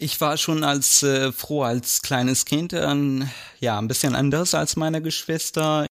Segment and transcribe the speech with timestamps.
[0.00, 2.96] Ich war schon als äh, froh als kleines Kind äh,
[3.58, 5.86] ja ein bisschen anders als meine Geschwister.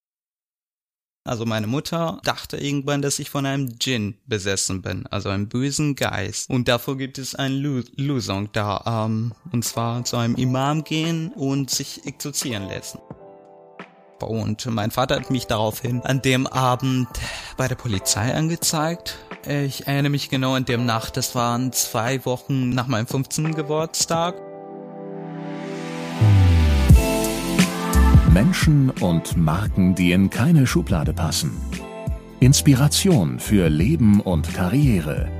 [1.25, 5.95] Also meine Mutter dachte irgendwann, dass ich von einem Djinn besessen bin, also einem bösen
[5.95, 6.49] Geist.
[6.49, 11.69] Und davor gibt es eine Lösung da, ähm, und zwar zu einem Imam gehen und
[11.69, 12.99] sich exorzieren lassen.
[14.23, 17.07] Und mein Vater hat mich daraufhin an dem Abend
[17.57, 19.17] bei der Polizei angezeigt.
[19.47, 23.55] Ich erinnere mich genau an dem Nacht, das waren zwei Wochen nach meinem 15.
[23.55, 24.35] Geburtstag.
[28.33, 31.57] Menschen und Marken, die in keine Schublade passen.
[32.39, 35.31] Inspiration für Leben und Karriere.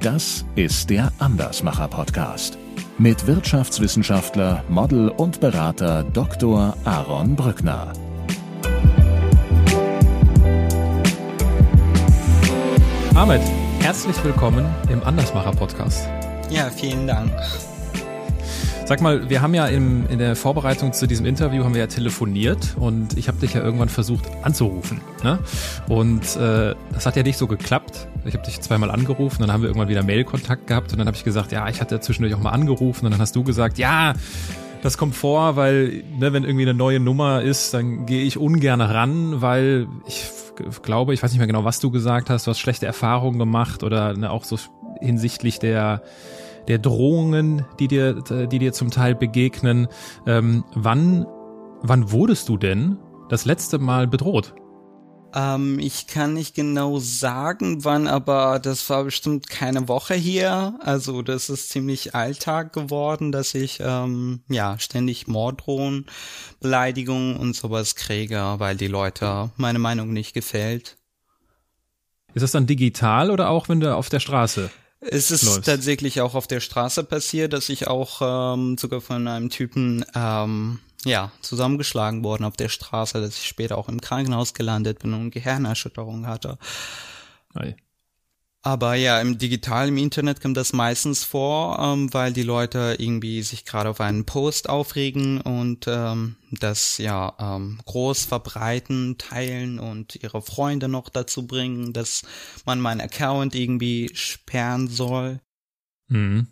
[0.00, 2.58] Das ist der Andersmacher Podcast
[2.98, 6.76] mit Wirtschaftswissenschaftler, Model und Berater Dr.
[6.84, 7.92] Aaron Brückner.
[13.14, 13.42] Ahmed,
[13.80, 16.08] herzlich willkommen im Andersmacher Podcast.
[16.48, 17.30] Ja, vielen Dank.
[18.86, 21.86] Sag mal, wir haben ja im, in der Vorbereitung zu diesem Interview haben wir ja
[21.88, 25.02] telefoniert und ich habe dich ja irgendwann versucht anzurufen.
[25.22, 25.38] Ne?
[25.90, 28.08] Und äh, das hat ja nicht so geklappt.
[28.24, 31.16] Ich habe dich zweimal angerufen, dann haben wir irgendwann wieder Mailkontakt gehabt und dann habe
[31.16, 34.14] ich gesagt, ja, ich hatte zwischendurch auch mal angerufen und dann hast du gesagt, ja,
[34.82, 38.80] das kommt vor, weil ne, wenn irgendwie eine neue Nummer ist, dann gehe ich ungern
[38.80, 40.24] ran, weil ich
[40.82, 43.82] glaube, ich weiß nicht mehr genau, was du gesagt hast, du hast schlechte Erfahrungen gemacht
[43.82, 44.58] oder ne, auch so
[45.00, 46.02] hinsichtlich der
[46.68, 49.88] der Drohungen, die dir, die dir zum Teil begegnen.
[50.26, 51.26] Ähm, wann,
[51.80, 54.54] wann wurdest du denn das letzte Mal bedroht?
[55.34, 60.78] Ähm, ich kann nicht genau sagen, wann, aber das war bestimmt keine Woche hier.
[60.80, 66.06] Also das ist ziemlich Alltag geworden, dass ich ähm, ja ständig Morddrohungen,
[66.60, 70.96] Beleidigungen und sowas kriege, weil die Leute meine Meinung nicht gefällt.
[72.34, 74.70] Ist das dann digital oder auch wenn du auf der Straße
[75.02, 75.64] es ist läufst.
[75.64, 80.78] tatsächlich auch auf der Straße passiert, dass ich auch ähm, sogar von einem Typen ähm,
[81.04, 85.30] ja zusammengeschlagen worden auf der Straße, dass ich später auch im Krankenhaus gelandet bin und
[85.30, 86.58] Gehirnerschütterung hatte.
[87.54, 87.74] Hi.
[88.64, 93.42] Aber ja, im Digital, im Internet kommt das meistens vor, ähm, weil die Leute irgendwie
[93.42, 100.14] sich gerade auf einen Post aufregen und ähm, das ja ähm, groß verbreiten, teilen und
[100.22, 102.22] ihre Freunde noch dazu bringen, dass
[102.64, 105.40] man meinen Account irgendwie sperren soll.
[106.06, 106.46] Mhm.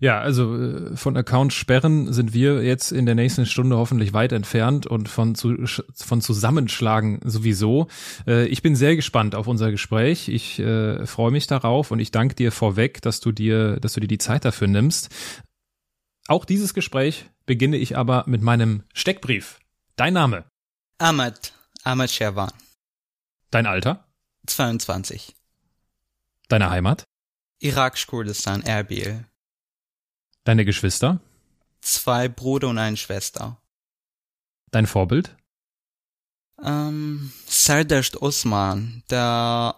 [0.00, 4.32] Ja, also äh, von Account sperren sind wir jetzt in der nächsten Stunde hoffentlich weit
[4.32, 5.56] entfernt und von, zu,
[5.94, 7.88] von Zusammenschlagen sowieso.
[8.26, 10.28] Äh, ich bin sehr gespannt auf unser Gespräch.
[10.28, 14.00] Ich äh, freue mich darauf und ich danke dir vorweg, dass du dir, dass du
[14.00, 15.10] dir die Zeit dafür nimmst.
[16.28, 19.58] Auch dieses Gespräch beginne ich aber mit meinem Steckbrief.
[19.96, 20.44] Dein Name?
[20.98, 21.52] Ahmad.
[21.82, 22.52] Ahmad Sherwan.
[23.50, 24.06] Dein Alter?
[24.46, 25.34] 22.
[26.48, 27.04] Deine Heimat?
[27.60, 29.24] Irak-Kurdistan, Erbil.
[30.44, 31.20] Deine Geschwister?
[31.80, 33.60] Zwei Brüder und eine Schwester.
[34.70, 35.36] Dein Vorbild?
[36.62, 39.74] Ähm, Sardasht Osman, der,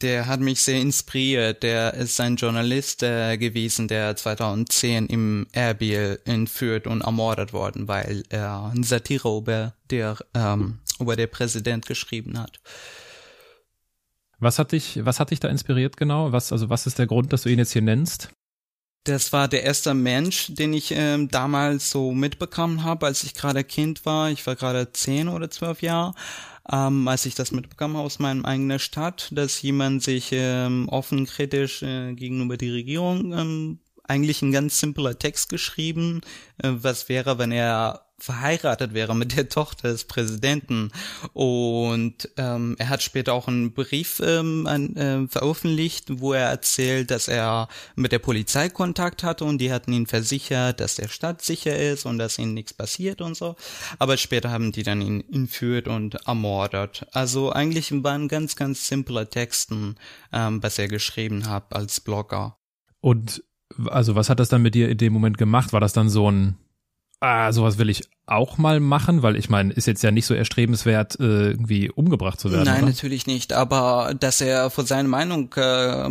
[0.00, 1.62] der hat mich sehr inspiriert.
[1.62, 8.22] Der ist ein Journalist äh, gewesen, der 2010 im Erbil entführt und ermordet worden, weil
[8.28, 12.60] er eine Satire über der, ähm, über der Präsident geschrieben hat.
[14.38, 16.32] Was hat dich, was hat dich da inspiriert genau?
[16.32, 18.30] Was, also was ist der Grund, dass du ihn jetzt hier nennst?
[19.04, 23.64] Das war der erste Mensch, den ich ähm, damals so mitbekommen habe, als ich gerade
[23.64, 24.30] Kind war.
[24.30, 26.14] Ich war gerade zehn oder zwölf Jahre,
[26.70, 31.24] ähm, als ich das mitbekommen habe aus meinem eigenen Stadt, dass jemand sich ähm, offen
[31.24, 33.78] kritisch äh, gegenüber die Regierung ähm,
[34.10, 36.20] eigentlich ein ganz simpler Text geschrieben,
[36.62, 40.90] äh, was wäre, wenn er verheiratet wäre mit der Tochter des Präsidenten.
[41.32, 47.10] Und ähm, er hat später auch einen Brief ähm, an, äh, veröffentlicht, wo er erzählt,
[47.10, 51.42] dass er mit der Polizei Kontakt hatte und die hatten ihn versichert, dass der Stadt
[51.42, 53.56] sicher ist und dass ihnen nichts passiert und so.
[53.98, 57.06] Aber später haben die dann ihn entführt und ermordet.
[57.12, 59.96] Also eigentlich waren ganz, ganz simple Texten,
[60.32, 62.56] ähm, was er geschrieben hat als Blogger.
[63.00, 63.42] Und
[63.86, 65.72] also was hat das dann mit dir in dem Moment gemacht?
[65.72, 66.56] War das dann so ein
[67.20, 70.34] ah, sowas will ich auch mal machen, weil ich meine, ist jetzt ja nicht so
[70.34, 72.64] erstrebenswert, äh, irgendwie umgebracht zu werden.
[72.64, 72.92] Nein, oder?
[72.92, 73.52] natürlich nicht.
[73.52, 76.08] Aber dass er vor seiner Meinung äh,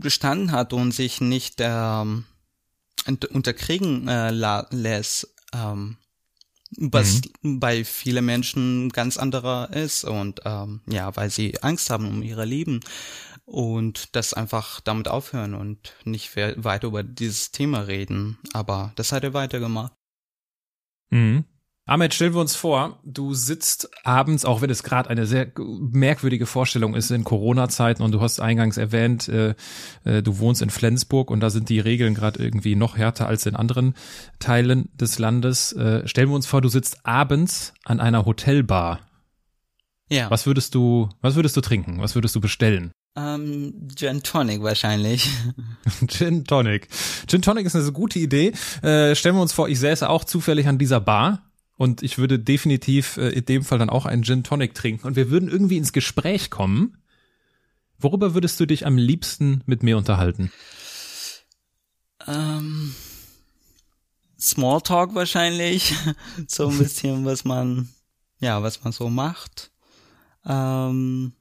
[0.00, 2.04] gestanden hat und sich nicht äh,
[3.32, 4.30] unterkriegen äh,
[4.70, 5.96] lässt, ähm,
[6.76, 7.60] was mhm.
[7.60, 12.44] bei vielen Menschen ganz anderer ist und ähm, ja, weil sie Angst haben um ihre
[12.44, 12.80] Leben
[13.44, 18.38] und das einfach damit aufhören und nicht weiter über dieses Thema reden.
[18.52, 19.92] Aber das hat er weitergemacht.
[21.10, 21.44] Mhm.
[21.86, 26.46] Ahmed, stellen wir uns vor, du sitzt abends, auch wenn es gerade eine sehr merkwürdige
[26.46, 29.54] Vorstellung ist in Corona-Zeiten und du hast eingangs erwähnt, äh,
[30.04, 33.44] äh, du wohnst in Flensburg und da sind die Regeln gerade irgendwie noch härter als
[33.44, 33.92] in anderen
[34.38, 35.74] Teilen des Landes.
[35.74, 39.00] Äh, stellen wir uns vor, du sitzt abends an einer Hotelbar.
[40.08, 40.30] Ja.
[40.30, 42.00] Was würdest du, was würdest du trinken?
[42.00, 42.92] Was würdest du bestellen?
[43.16, 45.30] Ähm, Gin Tonic wahrscheinlich.
[46.08, 46.88] Gin Tonic.
[47.28, 48.52] Gin Tonic ist eine gute Idee.
[48.82, 51.42] Äh, stellen wir uns vor, ich säße auch zufällig an dieser Bar
[51.76, 55.14] und ich würde definitiv äh, in dem Fall dann auch einen Gin Tonic trinken und
[55.16, 56.96] wir würden irgendwie ins Gespräch kommen.
[57.98, 60.50] Worüber würdest du dich am liebsten mit mir unterhalten?
[62.26, 62.94] Ähm,
[64.40, 65.94] Smalltalk wahrscheinlich.
[66.48, 67.88] so ein bisschen, was man,
[68.40, 69.70] ja, was man so macht.
[70.44, 71.32] Ähm,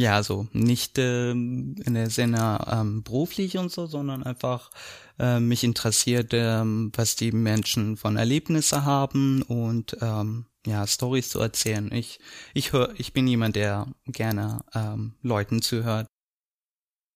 [0.00, 4.70] ja, so nicht ähm, in der Sinne ähm, beruflich und so, sondern einfach
[5.18, 11.40] äh, mich interessiert, ähm, was die Menschen von Erlebnisse haben und ähm, ja, Stories zu
[11.40, 11.90] erzählen.
[11.92, 12.18] Ich
[12.54, 16.06] ich höre, ich bin jemand, der gerne ähm, Leuten zuhört.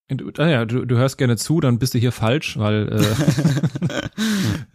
[0.08, 2.92] Du, ah ja, du, du hörst gerne zu, dann bist du hier falsch, weil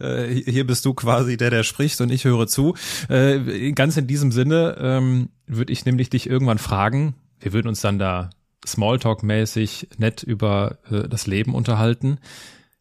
[0.00, 2.74] äh, hier bist du quasi der, der spricht und ich höre zu.
[3.08, 7.80] Äh, ganz in diesem Sinne ähm, würde ich nämlich dich irgendwann fragen, wir würden uns
[7.80, 8.30] dann da
[8.66, 12.18] Smalltalk-mäßig nett über äh, das Leben unterhalten.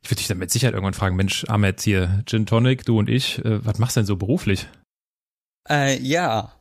[0.01, 3.09] Ich würde dich dann mit Sicherheit irgendwann fragen, Mensch, Ahmed hier, Gin Tonic, du und
[3.09, 4.67] ich, äh, was machst du denn so beruflich?
[5.69, 6.53] Äh, ja,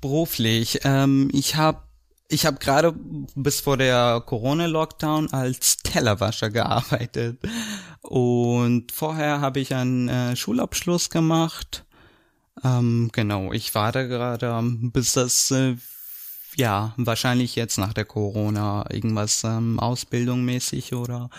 [0.00, 0.80] beruflich.
[0.84, 1.82] Ähm, ich habe
[2.28, 2.92] ich hab gerade
[3.34, 7.38] bis vor der Corona-Lockdown als Tellerwascher gearbeitet.
[8.02, 11.84] Und vorher habe ich einen äh, Schulabschluss gemacht.
[12.64, 15.76] Ähm, genau, ich warte gerade, bis das äh,
[16.56, 21.30] ja, wahrscheinlich jetzt nach der Corona irgendwas ähm, Ausbildung mäßig oder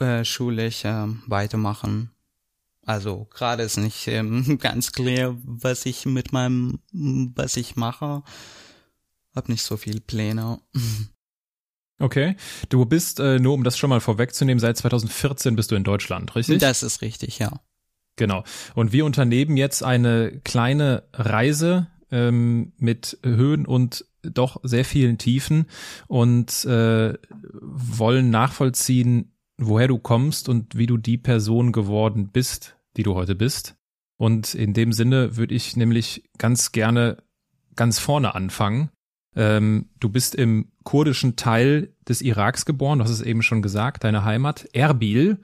[0.00, 2.10] äh, schulisch äh, weitermachen.
[2.84, 8.22] Also gerade ist nicht ähm, ganz klar, was ich mit meinem, was ich mache.
[9.34, 10.60] Hab nicht so viel Pläne.
[12.02, 12.34] Okay,
[12.70, 16.34] du bist, äh, nur um das schon mal vorwegzunehmen, seit 2014 bist du in Deutschland,
[16.34, 16.58] richtig?
[16.58, 17.60] Das ist richtig, ja.
[18.16, 18.42] Genau.
[18.74, 25.66] Und wir unternehmen jetzt eine kleine Reise ähm, mit Höhen und doch sehr vielen Tiefen
[26.06, 27.14] und äh,
[27.60, 33.34] wollen nachvollziehen, woher du kommst und wie du die Person geworden bist, die du heute
[33.34, 33.76] bist.
[34.16, 37.18] Und in dem Sinne würde ich nämlich ganz gerne
[37.76, 38.90] ganz vorne anfangen.
[39.36, 44.02] Ähm, du bist im kurdischen Teil des Iraks geboren, du hast es eben schon gesagt,
[44.02, 45.38] deine Heimat, Erbil.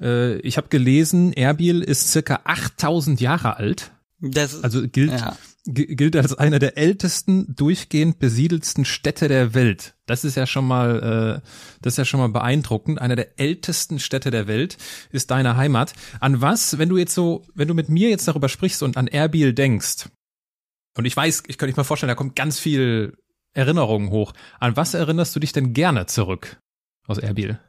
[0.00, 3.92] Äh, ich habe gelesen, Erbil ist circa 8000 Jahre alt.
[4.20, 9.94] Das, also gilt, ja gilt als einer der ältesten durchgehend besiedelsten Städte der Welt.
[10.06, 11.48] Das ist ja schon mal, äh,
[11.82, 13.00] das ist ja schon mal beeindruckend.
[13.00, 14.78] Einer der ältesten Städte der Welt
[15.10, 15.92] ist deine Heimat.
[16.20, 19.08] An was, wenn du jetzt so, wenn du mit mir jetzt darüber sprichst und an
[19.08, 20.08] Erbil denkst,
[20.96, 23.18] und ich weiß, ich könnte mir vorstellen, da kommt ganz viel
[23.52, 24.32] Erinnerungen hoch.
[24.60, 26.58] An was erinnerst du dich denn gerne zurück
[27.06, 27.60] aus Erbil?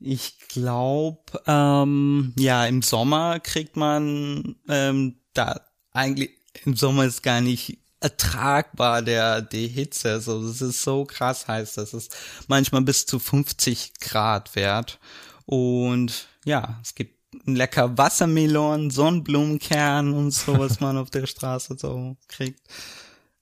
[0.00, 5.60] Ich glaube, ähm, ja, im Sommer kriegt man ähm, da
[5.90, 10.12] eigentlich im Sommer ist gar nicht ertragbar der die Hitze.
[10.12, 11.74] Also das ist so krass heiß.
[11.74, 12.08] Dass es
[12.46, 14.98] manchmal bis zu 50 Grad wert.
[15.46, 22.16] Und ja es gibt lecker Wassermelon Sonnenblumenkern und so was man auf der Straße so
[22.28, 22.60] kriegt.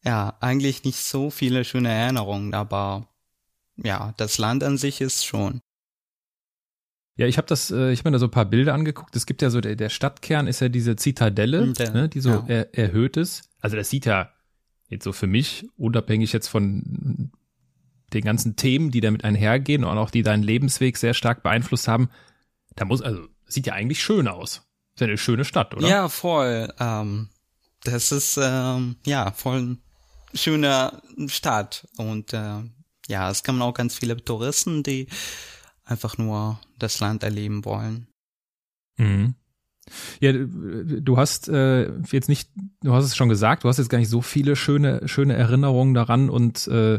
[0.05, 3.09] Ja eigentlich nicht so viele schöne Erinnerungen aber
[3.77, 5.61] ja das Land an sich ist schon
[7.17, 9.17] ja, ich habe das, äh, ich habe mir da so ein paar Bilder angeguckt.
[9.17, 12.31] Es gibt ja so, der, der Stadtkern ist ja diese Zitadelle, der, ne, die so
[12.31, 12.45] ja.
[12.47, 13.51] er, erhöht ist.
[13.61, 14.31] Also das sieht ja
[14.89, 17.33] jetzt so für mich, unabhängig jetzt von
[18.13, 22.11] den ganzen Themen, die damit einhergehen und auch die deinen Lebensweg sehr stark beeinflusst haben,
[22.77, 24.63] da muss, also, sieht ja eigentlich schön aus.
[24.95, 25.89] Ist ja eine schöne Stadt, oder?
[25.89, 26.73] Ja, voll.
[26.79, 27.31] Ähm,
[27.83, 29.79] das ist, ähm, ja, voll ein
[30.35, 31.87] schöner Stadt.
[31.97, 32.63] Und äh,
[33.09, 35.09] ja, es kommen auch ganz viele Touristen, die
[35.87, 38.07] einfach nur das Land erleben wollen.
[38.99, 39.35] Mhm.
[40.21, 42.51] Ja, du hast äh, jetzt nicht,
[42.83, 45.95] du hast es schon gesagt, du hast jetzt gar nicht so viele schöne, schöne Erinnerungen
[45.95, 46.99] daran und äh,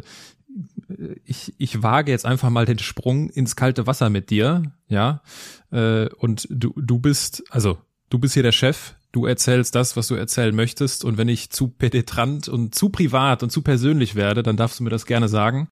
[1.25, 5.22] ich, ich wage jetzt einfach mal den Sprung ins kalte Wasser mit dir, ja.
[5.70, 7.77] Äh, und du, du bist, also
[8.10, 11.50] du bist hier der Chef, du erzählst das, was du erzählen möchtest, und wenn ich
[11.50, 15.27] zu penetrant und zu privat und zu persönlich werde, dann darfst du mir das gerne
[15.27, 15.67] sagen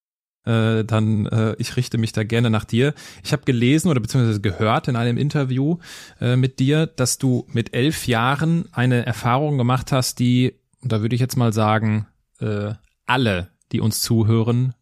[0.45, 2.93] äh, dann äh, ich richte mich da gerne nach dir.
[3.23, 5.77] Ich habe gelesen oder beziehungsweise gehört in einem Interview
[6.21, 11.01] äh, mit dir, dass du mit elf Jahren eine Erfahrung gemacht hast, die, und da
[11.01, 12.07] würde ich jetzt mal sagen,
[12.39, 12.73] äh,
[13.05, 14.73] alle, die uns zuhören,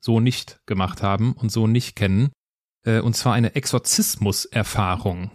[0.00, 2.30] so nicht gemacht haben und so nicht kennen.
[2.84, 5.30] Äh, und zwar eine Exorzismus-Erfahrung.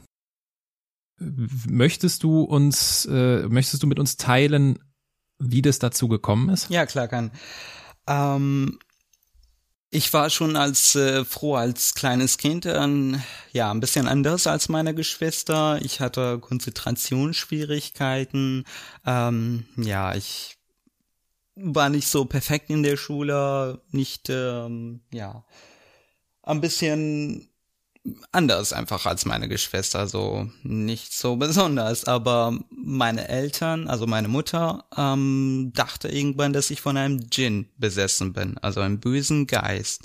[1.20, 4.80] möchtest du uns, äh, möchtest du mit uns teilen,
[5.40, 6.70] wie das dazu gekommen ist?
[6.70, 7.32] Ja, klar kann.
[8.08, 8.80] Ähm,
[9.92, 12.88] ich war schon als äh, froh als kleines Kind äh,
[13.52, 15.80] ja ein bisschen anders als meine Geschwister.
[15.82, 18.66] Ich hatte Konzentrationsschwierigkeiten.
[19.06, 20.58] Ähm, ja, ich
[21.56, 25.44] war nicht so perfekt in der Schule, nicht ähm, ja
[26.44, 27.49] ein bisschen
[28.32, 32.06] anders einfach als meine Geschwister, so nicht so besonders.
[32.06, 38.34] Aber meine Eltern, also meine Mutter, ähm, dachte irgendwann, dass ich von einem Djinn besessen
[38.34, 40.04] bin, also einem bösen Geist.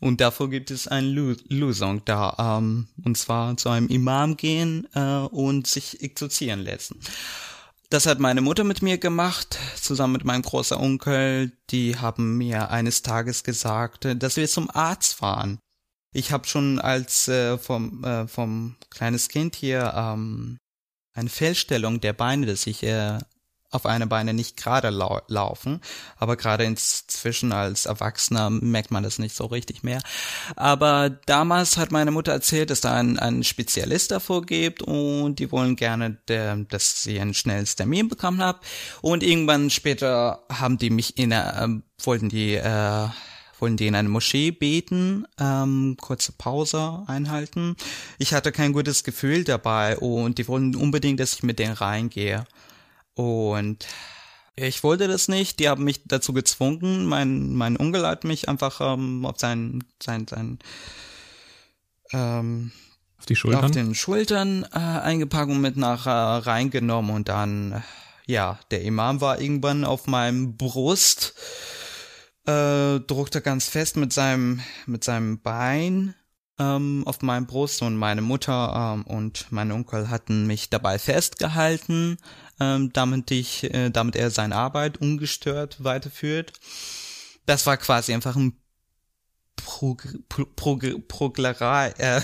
[0.00, 5.00] Und davor gibt es eine Lösung da, ähm, und zwar zu einem Imam gehen äh,
[5.00, 6.98] und sich exorzieren lassen.
[7.90, 11.52] Das hat meine Mutter mit mir gemacht, zusammen mit meinem großen Onkel.
[11.70, 15.60] Die haben mir eines Tages gesagt, dass wir zum Arzt fahren.
[16.14, 20.58] Ich habe schon als äh, vom, äh, vom kleines Kind hier ähm,
[21.12, 23.18] eine Fehlstellung der Beine, dass ich äh,
[23.72, 25.80] auf eine Beine nicht gerade lau laufen,
[26.16, 30.00] aber gerade inzwischen als Erwachsener merkt man das nicht so richtig mehr.
[30.54, 35.50] Aber damals hat meine Mutter erzählt, dass da ein, ein Spezialist davor gibt und die
[35.50, 38.60] wollen gerne, dass sie ein schnelles Termin bekommen haben.
[39.02, 41.68] Und irgendwann später haben die mich in, äh,
[42.04, 43.08] wollten die äh,
[43.64, 47.76] wollen die in eine Moschee beten, ähm, kurze Pause einhalten.
[48.18, 52.44] Ich hatte kein gutes Gefühl dabei und die wollten unbedingt, dass ich mit denen reingehe.
[53.14, 53.86] Und
[54.54, 57.06] ich wollte das nicht, die haben mich dazu gezwungen.
[57.06, 60.58] Mein, mein Onkel hat mich einfach ähm, auf sein, sein, sein
[62.12, 62.70] ähm,
[63.18, 67.82] auf die Schultern, auf den Schultern äh, eingepackt und mit nach äh, reingenommen und dann,
[68.26, 71.32] ja, der Imam war irgendwann auf meinem Brust
[72.46, 76.14] äh, druckte ganz fest mit seinem, mit seinem Bein
[76.58, 82.16] ähm, auf meinem Brust und meine Mutter ähm, und mein Onkel hatten mich dabei festgehalten,
[82.60, 86.52] ähm, damit ich, äh, damit er seine Arbeit ungestört weiterführt.
[87.46, 88.56] Das war quasi einfach ein
[89.56, 92.20] Prog Prog Proglerei, äh,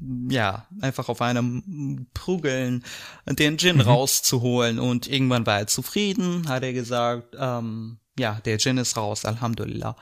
[0.28, 2.84] ja, einfach auf einem Prügeln
[3.26, 3.82] den Gin mhm.
[3.82, 9.24] rauszuholen und irgendwann war er zufrieden, hat er gesagt, ähm, ja, der Gin ist raus,
[9.24, 9.96] Alhamdulillah.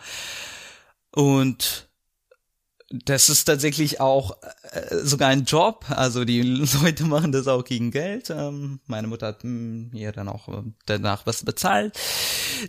[1.13, 1.89] Und
[2.91, 4.37] das ist tatsächlich auch
[4.73, 5.85] äh, sogar ein Job.
[5.91, 6.43] Also die
[6.83, 8.31] Leute machen das auch gegen Geld.
[8.31, 11.99] Ähm, meine Mutter hat mir hm, dann auch äh, danach was bezahlt.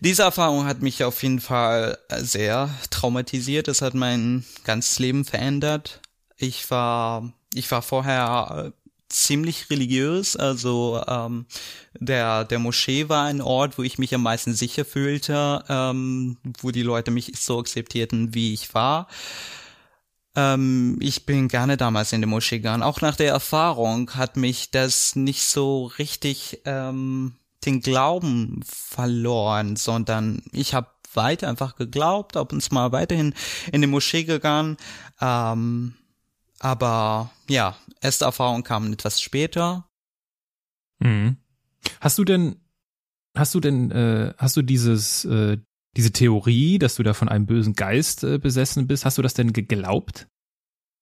[0.02, 3.68] Diese Erfahrung hat mich auf jeden Fall sehr traumatisiert.
[3.68, 6.02] Das hat mein ganzes Leben verändert.
[6.38, 8.74] Ich war, ich war vorher
[9.10, 10.36] ziemlich religiös.
[10.36, 11.46] Also ähm,
[12.00, 16.72] der, der Moschee war ein Ort, wo ich mich am meisten sicher fühlte, ähm, wo
[16.72, 19.08] die Leute mich so akzeptierten, wie ich war.
[20.36, 22.84] Ähm, ich bin gerne damals in die Moschee gegangen.
[22.84, 27.36] Auch nach der Erfahrung hat mich das nicht so richtig ähm,
[27.66, 33.34] den Glauben verloren, sondern ich habe weiter einfach geglaubt, ab zu mal weiterhin
[33.72, 34.78] in die Moschee gegangen.
[35.20, 35.96] Ähm,
[36.60, 39.88] aber ja, erste Erfahrung kam etwas später.
[41.00, 41.38] Mhm.
[42.02, 42.58] Hast du denn,
[43.36, 45.58] hast du denn, äh, hast du dieses, äh,
[45.96, 49.34] diese Theorie, dass du da von einem bösen Geist äh, besessen bist, hast du das
[49.34, 50.28] denn geglaubt?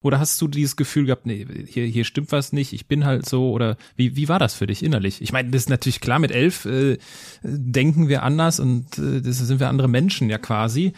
[0.03, 3.25] Oder hast du dieses Gefühl gehabt, nee, hier, hier stimmt was nicht, ich bin halt
[3.25, 5.21] so, oder wie, wie war das für dich innerlich?
[5.21, 6.99] Ich meine, das ist natürlich klar, mit elf äh,
[7.41, 10.93] denken wir anders und äh, das sind wir andere Menschen ja quasi.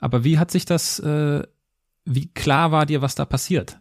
[0.00, 1.42] Aber wie hat sich das, äh,
[2.06, 3.78] wie klar war dir, was da passiert?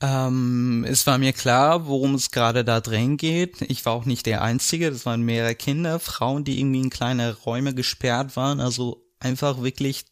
[0.00, 3.62] Ähm, es war mir klar, worum es gerade da drin geht.
[3.62, 4.90] Ich war auch nicht der Einzige.
[4.90, 8.60] Das waren mehrere Kinder, Frauen, die irgendwie in kleine Räume gesperrt waren.
[8.60, 10.04] Also einfach wirklich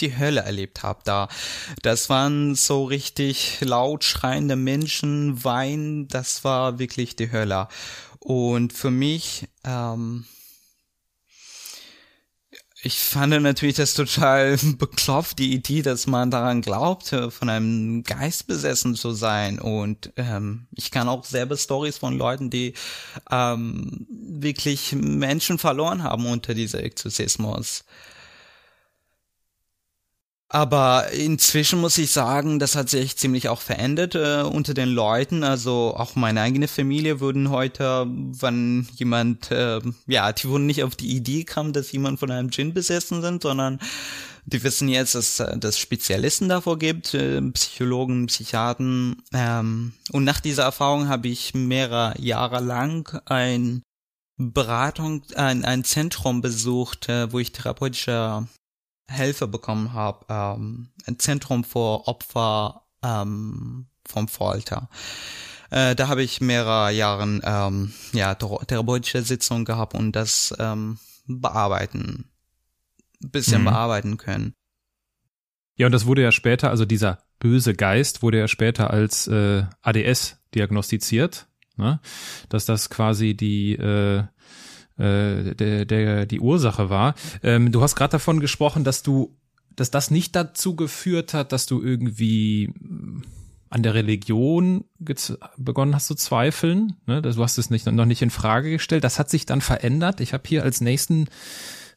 [0.00, 1.28] die Hölle erlebt habe da.
[1.82, 6.08] Das waren so richtig laut schreiende Menschen, Wein.
[6.08, 7.68] Das war wirklich die Hölle.
[8.18, 10.24] Und für mich ähm,
[12.82, 18.02] ich fand natürlich das total beklopft, die Idee, dass man daran glaubt, äh, von einem
[18.04, 19.58] Geist besessen zu sein.
[19.58, 22.74] Und ähm, ich kann auch selber Stories von Leuten, die
[23.30, 27.84] ähm, wirklich Menschen verloren haben unter dieser Exorzismus.
[30.52, 35.44] Aber inzwischen muss ich sagen, das hat sich ziemlich auch verändert äh, unter den Leuten.
[35.44, 40.96] Also auch meine eigene Familie würden heute, wenn jemand, äh, ja, die wurden nicht auf
[40.96, 43.78] die Idee kam, dass jemand von einem Djinn besessen sind, sondern
[44.44, 49.22] die wissen jetzt, dass es Spezialisten davor gibt, äh, Psychologen, Psychiaten.
[49.32, 53.82] Ähm, und nach dieser Erfahrung habe ich mehrere Jahre lang ein
[54.36, 58.48] Beratung, ein, ein Zentrum besucht, äh, wo ich therapeutische
[59.10, 64.88] Hilfe bekommen habe, ähm, ein Zentrum für Opfer ähm, vom Folter.
[65.70, 72.30] Äh, da habe ich mehrere Jahre ähm, ja, therapeutische Sitzungen gehabt und das ähm, bearbeiten,
[73.20, 73.66] bisschen mhm.
[73.66, 74.54] bearbeiten können.
[75.76, 79.64] Ja, und das wurde ja später, also dieser böse Geist wurde ja später als äh,
[79.82, 82.00] ADS diagnostiziert, ne?
[82.48, 84.24] dass das quasi die äh,
[85.00, 87.14] äh, der, der die Ursache war.
[87.42, 89.36] Ähm, du hast gerade davon gesprochen, dass du,
[89.74, 92.72] dass das nicht dazu geführt hat, dass du irgendwie
[93.70, 94.84] an der Religion
[95.56, 96.96] begonnen hast zu zweifeln.
[97.06, 97.22] Ne?
[97.22, 99.04] Du hast es nicht, noch nicht in Frage gestellt.
[99.04, 100.20] Das hat sich dann verändert.
[100.20, 101.28] Ich habe hier als nächsten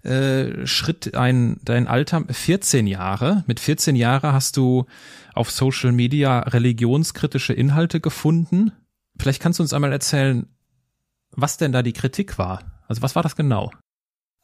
[0.04, 3.44] äh, Schritt ein, dein Alter 14 Jahre.
[3.48, 4.86] Mit 14 Jahre hast du
[5.34, 8.72] auf Social Media religionskritische Inhalte gefunden.
[9.18, 10.46] Vielleicht kannst du uns einmal erzählen,
[11.32, 12.73] was denn da die Kritik war.
[12.88, 13.72] Also was war das genau?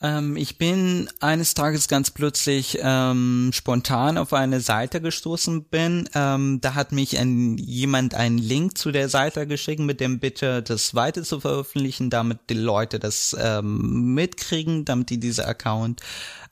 [0.02, 6.10] Ähm, ich bin eines Tages ganz plötzlich ähm, spontan auf eine Seite gestoßen bin.
[6.16, 10.64] Ähm, da hat mich ein, jemand einen Link zu der Seite geschickt mit dem Bitte,
[10.64, 16.02] das weiter zu veröffentlichen, damit die Leute das ähm, mitkriegen, damit die diese Account,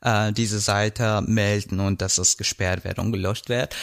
[0.02, 3.74] äh, diese Seite melden und dass es gesperrt wird und gelöscht wird.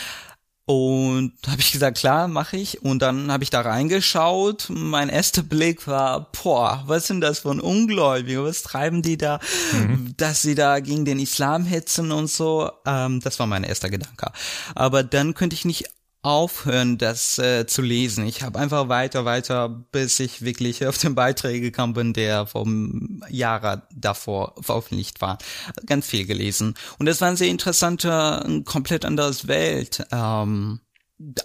[0.67, 2.81] Und habe ich gesagt, klar, mache ich.
[2.81, 4.67] Und dann habe ich da reingeschaut.
[4.69, 8.43] Mein erster Blick war, boah, was sind das für ein Ungläubige?
[8.43, 9.39] Was treiben die da,
[9.73, 10.15] mhm.
[10.17, 12.71] dass sie da gegen den Islam hetzen und so?
[12.85, 14.31] Ähm, das war mein erster Gedanke.
[14.73, 15.85] Aber dann könnte ich nicht
[16.25, 18.25] aufhören, das äh, zu lesen.
[18.25, 23.21] Ich habe einfach weiter, weiter, bis ich wirklich auf den Beiträge gekommen bin, der vom
[23.29, 25.37] Jahre davor veröffentlicht war.
[25.85, 26.73] Ganz viel gelesen.
[26.97, 30.05] Und es war ein sehr interessanter, ein komplett anderes Welt.
[30.11, 30.79] Ähm,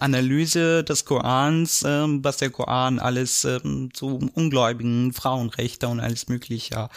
[0.00, 6.88] Analyse des Korans, ähm, was der Koran alles ähm, zu ungläubigen Frauenrechte und alles mögliche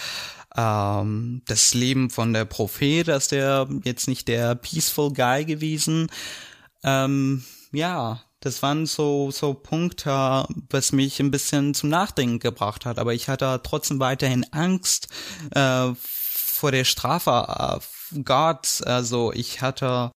[0.55, 6.07] ähm, das Leben von der Prophet, dass der jetzt nicht der peaceful Guy gewesen.
[6.83, 7.43] Ähm,
[7.73, 12.99] ja, das waren so, so Punkte, was mich ein bisschen zum Nachdenken gebracht hat.
[12.99, 15.07] Aber ich hatte trotzdem weiterhin Angst
[15.51, 18.81] äh, vor der Strafe äh, Gott.
[18.85, 20.11] Also ich hatte,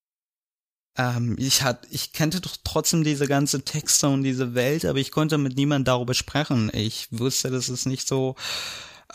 [0.98, 5.12] ähm, ich hatte, ich kannte doch trotzdem diese ganze Texte und diese Welt, aber ich
[5.12, 6.70] konnte mit niemandem darüber sprechen.
[6.74, 8.36] Ich wusste, dass es nicht so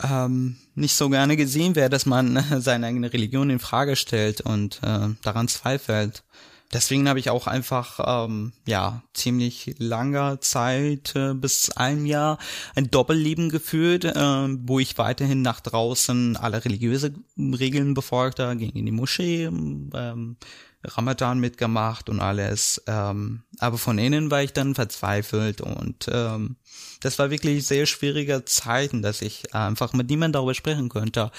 [0.01, 4.79] ähm, nicht so gerne gesehen wäre, dass man seine eigene Religion in Frage stellt und
[4.81, 6.23] äh, daran zweifelt
[6.73, 12.37] deswegen habe ich auch einfach ähm, ja ziemlich langer Zeit äh, bis ein Jahr
[12.75, 18.85] ein Doppelleben geführt, äh, wo ich weiterhin nach draußen alle religiöse Regeln befolgte, ging in
[18.85, 20.37] die Moschee, ähm,
[20.85, 22.83] Ramadan mitgemacht und alles.
[22.87, 26.57] Ähm, aber von innen war ich dann verzweifelt und ähm,
[26.99, 31.31] das war wirklich sehr schwierige Zeiten, dass ich einfach mit niemandem darüber sprechen konnte.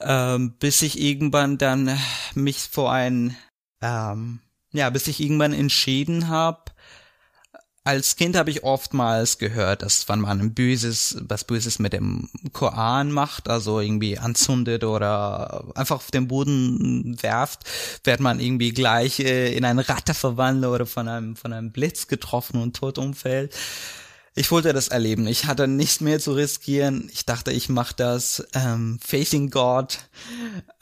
[0.00, 1.96] Ähm, bis ich irgendwann dann
[2.34, 3.36] mich vor ein
[3.80, 4.40] ähm,
[4.74, 6.64] ja, bis ich irgendwann entschieden habe,
[7.86, 12.30] als Kind habe ich oftmals gehört, dass wenn man ein Böses, was Böses mit dem
[12.54, 17.60] Koran macht, also irgendwie anzündet oder einfach auf den Boden werft,
[18.04, 22.06] wird man irgendwie gleich äh, in eine Ratte verwandelt oder von einem, von einem Blitz
[22.06, 23.54] getroffen und tot umfällt
[24.36, 25.28] ich wollte das erleben.
[25.28, 27.08] Ich hatte nichts mehr zu riskieren.
[27.12, 30.00] Ich dachte, ich mache das ähm, Facing God.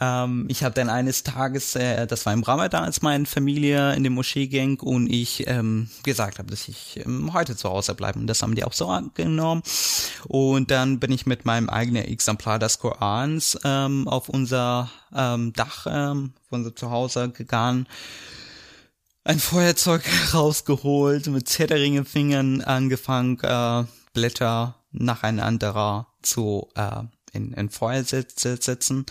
[0.01, 4.05] Ähm, ich habe dann eines Tages, äh, das war im Ramadan, als meine Familie in
[4.05, 8.19] die Moschee ging und ich ähm, gesagt habe, dass ich ähm, heute zu Hause bleibe.
[8.19, 9.63] Und das haben die auch so angenommen.
[10.29, 15.87] Und dann bin ich mit meinem eigenen Exemplar des Korans ähm, auf unser ähm, Dach,
[15.87, 17.87] ähm, auf unser Zuhause gegangen
[19.25, 20.03] ein Feuerzeug
[20.35, 29.07] rausgeholt, mit zitterigen Fingern angefangen, äh, Blätter nacheinander zu äh, in, in Feuer setzen.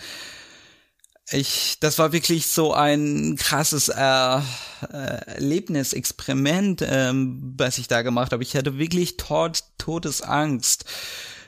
[1.30, 4.42] Ich, das war wirklich so ein krasses äh, äh,
[4.90, 8.42] Erlebnisexperiment, ähm, was ich da gemacht habe.
[8.42, 10.84] Ich hatte wirklich tot, Todesangst,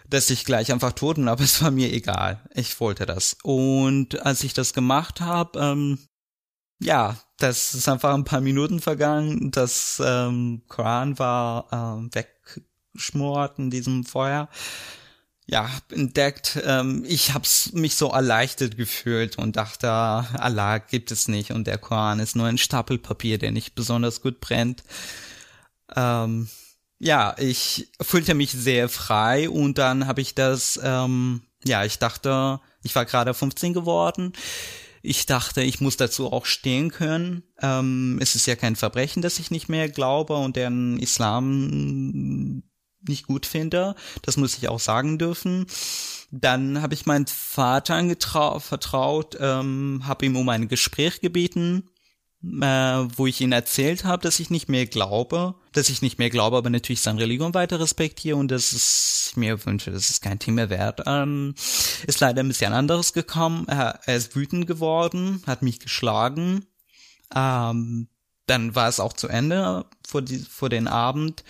[0.08, 2.40] dass ich gleich einfach toten, aber es war mir egal.
[2.54, 3.36] Ich wollte das.
[3.42, 5.98] Und als ich das gemacht habe, ähm,
[6.80, 9.50] ja, das ist einfach ein paar Minuten vergangen.
[9.50, 14.48] Das ähm, Koran war ähm, weggeschmort in diesem Feuer.
[15.46, 16.58] Ja, entdeckt.
[16.64, 21.78] Ähm, ich hab's mich so erleichtert gefühlt und dachte, Allah gibt es nicht und der
[21.78, 24.84] Koran ist nur ein Stapel Papier, der nicht besonders gut brennt.
[25.94, 26.48] Ähm,
[26.98, 32.60] ja, ich fühlte mich sehr frei und dann habe ich das, ähm, ja, ich dachte,
[32.82, 34.32] ich war gerade 15 geworden
[35.04, 37.42] ich dachte, ich muss dazu auch stehen können.
[37.60, 42.62] Ähm, es ist ja kein Verbrechen, dass ich nicht mehr glaube und den Islam
[43.06, 43.96] nicht gut finde.
[44.22, 45.66] Das muss ich auch sagen dürfen.
[46.30, 48.02] Dann habe ich meinen Vater
[48.60, 51.90] vertraut, ähm, habe ihm um ein Gespräch gebeten.
[52.62, 56.30] Äh, wo ich ihnen erzählt habe, dass ich nicht mehr glaube, dass ich nicht mehr
[56.30, 60.38] glaube, aber natürlich seine Religion weiter respektiere und dass es mir wünsche, das ist kein
[60.38, 61.02] Thema wert.
[61.06, 61.54] Ähm,
[62.06, 63.66] ist leider ein bisschen anderes gekommen.
[63.68, 66.66] Er, er ist wütend geworden, hat mich geschlagen.
[67.34, 68.08] Ähm,
[68.46, 71.44] dann war es auch zu Ende vor, die, vor den Abend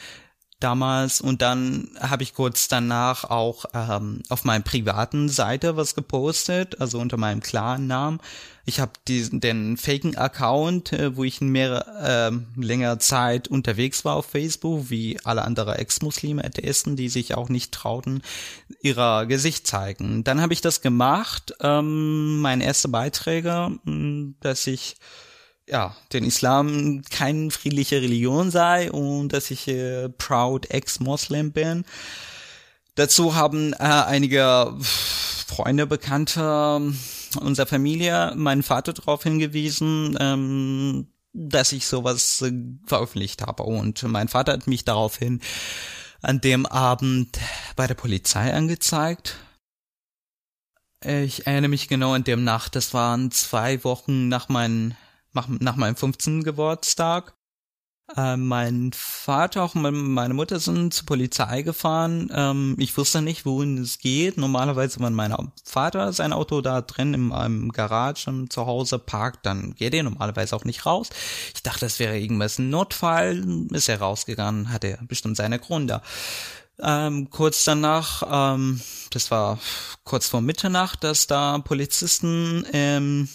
[0.60, 6.80] damals und dann habe ich kurz danach auch ähm, auf meiner privaten Seite was gepostet,
[6.80, 8.20] also unter meinem klaren Namen.
[8.66, 14.16] Ich habe diesen den faken Account, äh, wo ich mehrere äh, längere Zeit unterwegs war
[14.16, 18.22] auf Facebook, wie alle andere Ex-Muslime, Atheisten, die sich auch nicht trauten,
[18.80, 20.24] ihrer Gesicht zeigen.
[20.24, 23.78] Dann habe ich das gemacht, ähm, mein erster Beiträge,
[24.40, 24.96] dass ich
[25.68, 31.84] ja, den Islam keine friedliche Religion sei und dass ich äh, proud ex-Moslem bin.
[32.94, 36.92] Dazu haben äh, einige Freunde, Bekannte
[37.40, 42.52] unserer Familie meinen Vater darauf hingewiesen, ähm, dass ich sowas äh,
[42.86, 43.64] veröffentlicht habe.
[43.64, 45.40] Und mein Vater hat mich daraufhin
[46.22, 47.38] an dem Abend
[47.76, 49.36] bei der Polizei angezeigt.
[51.04, 54.94] Ich erinnere mich genau an dem Nacht, das waren zwei Wochen nach meinem
[55.34, 56.42] nach meinem 15.
[56.42, 57.34] Geburtstag.
[58.16, 62.30] Äh, mein Vater, auch meine Mutter sind zur Polizei gefahren.
[62.34, 64.36] Ähm, ich wusste nicht, wohin es geht.
[64.36, 69.74] Normalerweise, wenn mein Vater sein Auto da drin im, im Garage zu Hause parkt, dann
[69.74, 71.08] geht er normalerweise auch nicht raus.
[71.54, 73.42] Ich dachte, das wäre irgendwas ein Notfall.
[73.72, 76.02] Ist er rausgegangen, hat er bestimmt seine Gründe.
[76.80, 78.22] Ähm, kurz danach,
[78.54, 79.58] ähm, das war
[80.02, 83.28] kurz vor Mitternacht, dass da Polizisten ähm,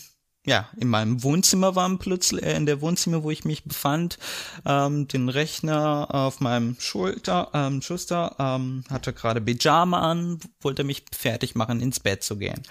[0.46, 4.18] ja, in meinem Wohnzimmer waren plötzlich, äh, in der Wohnzimmer, wo ich mich befand,
[4.66, 11.06] ähm, den Rechner auf meinem Schulter, ähm, Schuster, ähm, hatte gerade Pyjama an, wollte mich
[11.14, 12.64] fertig machen, ins Bett zu gehen.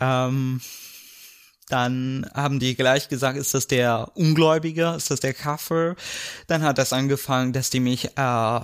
[0.00, 0.60] Ähm,
[1.68, 5.96] dann haben die gleich gesagt, ist das der Ungläubige, ist das der Kafir?
[6.46, 8.60] Dann hat das angefangen, dass die mich, äh,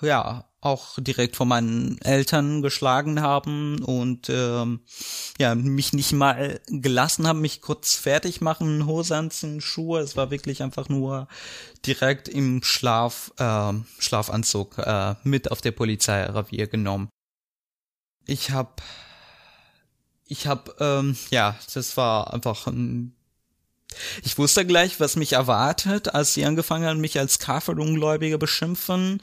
[0.00, 4.80] ja, auch direkt von meinen Eltern geschlagen haben und ähm,
[5.38, 10.00] ja mich nicht mal gelassen haben, mich kurz fertig machen, Hose anziehen, Schuhe.
[10.00, 11.28] Es war wirklich einfach nur
[11.86, 17.08] direkt im Schlaf äh, Schlafanzug äh, mit auf der Polizeirevier genommen.
[18.26, 18.82] Ich hab
[20.24, 23.12] ich hab ähm, ja, das war einfach ein
[24.24, 29.22] ich wusste gleich, was mich erwartet, als sie angefangen haben, mich als Kafir-Ungläubige beschimpfen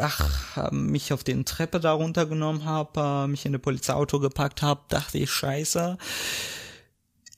[0.00, 5.18] ach, mich auf den Treppe da runtergenommen habe, mich in ein Polizeiauto gepackt habe, dachte
[5.18, 5.98] ich, scheiße.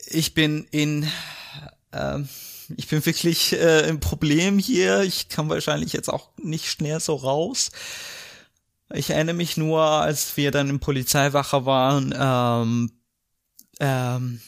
[0.08, 1.08] Ich bin in,
[1.92, 2.18] äh,
[2.76, 5.02] ich bin wirklich äh, im Problem hier.
[5.02, 7.70] Ich kann wahrscheinlich jetzt auch nicht schnell so raus.
[8.94, 12.92] Ich erinnere mich nur, als wir dann im Polizeiwache waren, ähm,
[13.80, 14.40] ähm,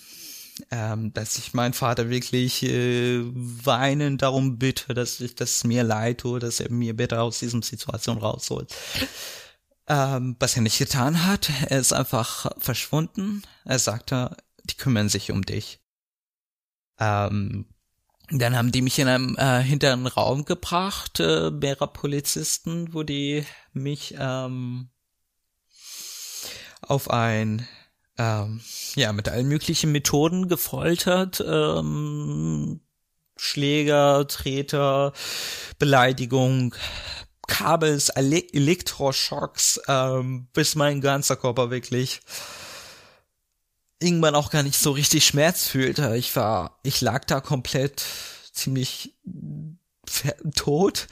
[0.71, 6.19] ähm, dass ich meinen Vater wirklich äh, weinen darum bitte, dass ich das mir leid
[6.19, 8.75] tue, dass er mir bitte aus diesem Situation rausholt.
[9.87, 13.43] Ähm, was er nicht getan hat, er ist einfach verschwunden.
[13.65, 15.81] Er sagte, die kümmern sich um dich.
[16.99, 17.67] Ähm,
[18.31, 23.47] dann haben die mich in einem äh, hinteren Raum gebracht, äh, mehrere Polizisten, wo die
[23.73, 24.91] mich ähm,
[26.83, 27.67] auf ein
[28.19, 28.61] ähm,
[28.97, 32.81] ja, mit allen möglichen Methoden gefoltert, ähm,
[33.37, 35.13] Schläger, Treter,
[35.79, 36.75] Beleidigung,
[37.47, 42.21] Kabels, Ele Elektroschocks, ähm, bis mein ganzer Körper wirklich
[44.01, 46.17] irgendwann auch gar nicht so richtig Schmerz fühlte.
[46.17, 48.05] Ich war, ich lag da komplett
[48.53, 49.15] ziemlich
[50.55, 51.09] tot.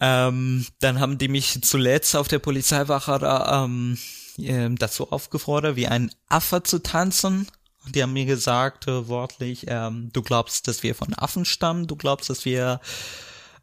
[0.00, 3.98] Ähm, dann haben die mich zuletzt auf der Polizeiwache da ähm,
[4.38, 7.48] äh, dazu aufgefordert, wie ein Affe zu tanzen.
[7.88, 11.96] Die haben mir gesagt, äh, wortlich, ähm, du glaubst, dass wir von Affen stammen, du
[11.96, 12.80] glaubst, dass wir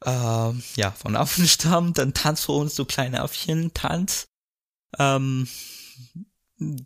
[0.06, 4.28] äh, ja von Affen stammen, dann tanz für uns, du kleine Affchen, tanz.
[5.00, 5.48] Ähm,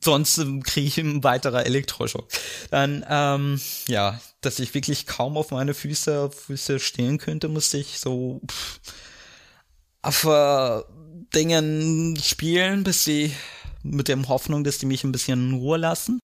[0.04, 2.30] sonst kriege ich ein weiterer Elektroschock.
[2.72, 8.00] Dann, ähm, ja, dass ich wirklich kaum auf meine Füße, Füße stehen könnte, musste ich
[8.00, 8.80] so pff,
[10.02, 10.86] Affe
[11.34, 13.34] Dingen spielen, bis sie
[13.92, 16.20] mit der Hoffnung, dass die mich ein bisschen in Ruhe lassen.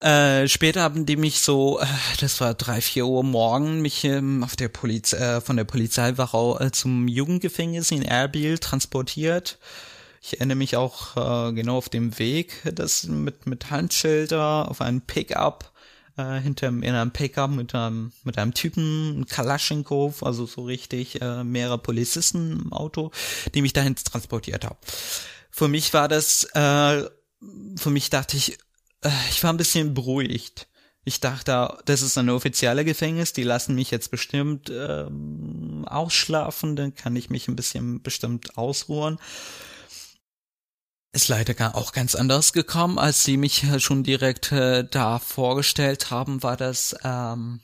[0.00, 1.86] Äh, später haben die mich so, äh,
[2.20, 6.56] das war drei, vier Uhr morgen, mich ähm, auf der Poliz äh, von der Polizeiwache
[6.60, 9.58] äh, zum Jugendgefängnis in Erbil transportiert.
[10.22, 15.00] Ich erinnere mich auch äh, genau auf dem Weg, das mit mit Handschilder auf einem
[15.00, 15.72] Pickup
[16.16, 21.42] äh, hinter in einem Pickup mit einem mit einem Typen Kalaschnikow, also so richtig äh,
[21.42, 23.10] mehrere Polizisten im Auto,
[23.54, 24.76] die mich dahin transportiert haben
[25.58, 27.02] für mich war das, äh,
[27.76, 28.58] für mich dachte ich,
[29.02, 30.68] äh, ich war ein bisschen beruhigt.
[31.04, 36.94] Ich dachte, das ist ein offizieller Gefängnis, die lassen mich jetzt bestimmt ähm, ausschlafen, dann
[36.94, 39.18] kann ich mich ein bisschen bestimmt ausruhen.
[41.12, 46.42] Ist leider auch ganz anders gekommen, als sie mich schon direkt äh, da vorgestellt haben,
[46.44, 47.60] war das ähm,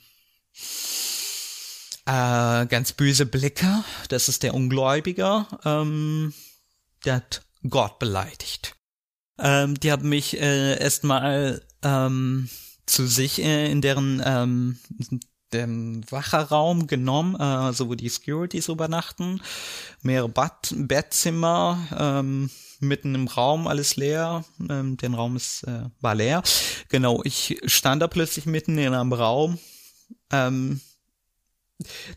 [2.05, 3.85] äh, ganz böse Blicke.
[4.09, 6.33] Das ist der Ungläubige, ähm,
[7.05, 8.75] der hat Gott beleidigt.
[9.39, 12.49] Ähm, die haben mich äh, erstmal ähm,
[12.85, 14.79] zu sich äh, in deren ähm,
[15.53, 19.41] dem Wacherraum genommen, äh, also wo die Securities übernachten,
[20.01, 22.49] mehrere Bad Bettzimmer, ähm,
[22.79, 26.43] mitten im Raum alles leer, ähm, den Raum ist äh, war leer.
[26.89, 29.59] Genau, ich stand da plötzlich mitten in einem Raum.
[30.31, 30.81] Ähm,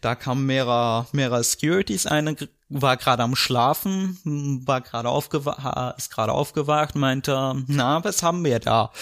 [0.01, 2.37] da kamen mehrere, mehrere Securities, eine
[2.69, 4.19] war gerade am Schlafen,
[4.67, 8.93] war gerade aufgewacht, ist gerade aufgewacht, meinte, na, was haben wir da?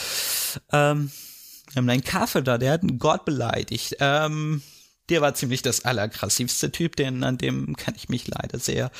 [0.72, 1.10] Ähm,
[1.70, 3.96] wir haben einen Kaffee da, der hat einen Gott beleidigt.
[4.00, 4.62] Ähm,
[5.08, 8.90] der war ziemlich das alleraggressivste Typ, denn an dem kann ich mich leider sehr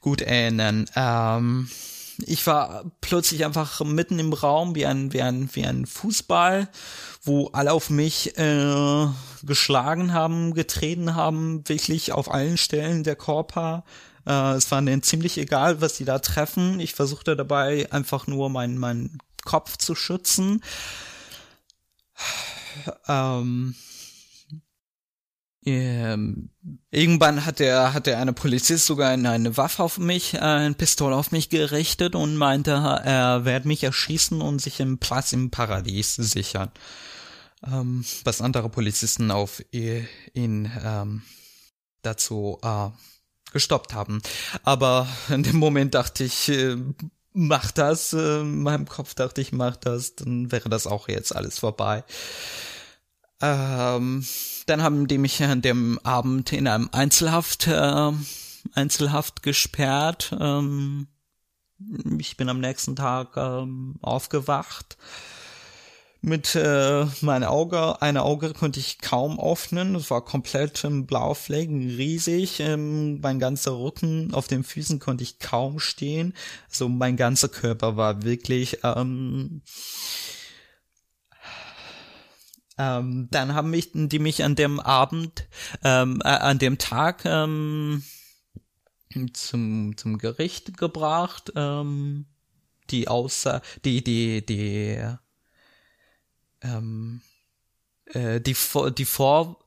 [0.00, 0.86] gut erinnern.
[0.94, 1.68] Ähm,
[2.24, 6.68] ich war plötzlich einfach mitten im Raum wie ein, wie ein, wie ein Fußball,
[7.26, 9.06] wo alle auf mich äh,
[9.42, 13.84] geschlagen haben, getreten haben, wirklich auf allen Stellen der Körper.
[14.26, 16.80] Äh, es war denen ziemlich egal, was sie da treffen.
[16.80, 20.62] Ich versuchte dabei einfach nur meinen mein Kopf zu schützen.
[23.08, 23.74] Ähm,
[25.64, 26.50] ähm,
[26.92, 31.16] irgendwann hat der, hat der eine Polizist sogar eine Waffe auf mich, äh, eine Pistole
[31.16, 36.14] auf mich gerichtet und meinte, er werde mich erschießen und sich im Platz im Paradies
[36.14, 36.70] sichern.
[37.64, 41.22] Ähm, was andere Polizisten auf ihn ähm,
[42.02, 42.88] dazu äh,
[43.52, 44.20] gestoppt haben.
[44.62, 46.76] Aber in dem Moment dachte ich, äh,
[47.32, 48.12] mach das.
[48.12, 52.04] Äh, in meinem Kopf dachte ich, mach das, dann wäre das auch jetzt alles vorbei.
[53.40, 54.26] Ähm,
[54.66, 58.12] dann haben die mich an dem Abend in einem Einzelhaft, äh,
[58.72, 60.34] Einzelhaft gesperrt.
[60.38, 61.08] Ähm,
[62.18, 64.96] ich bin am nächsten Tag ähm, aufgewacht.
[66.28, 69.94] Mit äh, meinem Auge, eine Auge konnte ich kaum öffnen.
[69.94, 72.58] Es war komplett im Blauflecken, riesig.
[72.58, 76.34] Ähm, mein ganzer Rücken auf den Füßen konnte ich kaum stehen.
[76.68, 79.62] Also mein ganzer Körper war wirklich ähm,
[82.76, 85.46] ähm, dann haben mich, die mich an dem Abend,
[85.84, 88.02] ähm, äh, an dem Tag ähm,
[89.32, 91.52] zum zum Gericht gebracht.
[91.54, 92.26] Ähm,
[92.90, 95.18] die außer die die die
[96.66, 97.20] ähm,
[98.06, 98.56] äh, die
[98.96, 99.66] die vor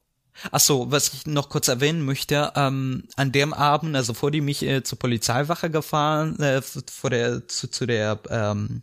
[0.51, 4.41] Ach so, was ich noch kurz erwähnen möchte, ähm, an dem Abend, also vor die
[4.41, 8.81] mich äh, zur Polizeiwache gefahren, äh, vor der zu, zu der ähm,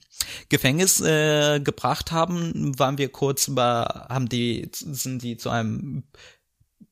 [0.48, 6.04] Gefängnis äh, gebracht haben, waren wir kurz über, haben die sind die zu einem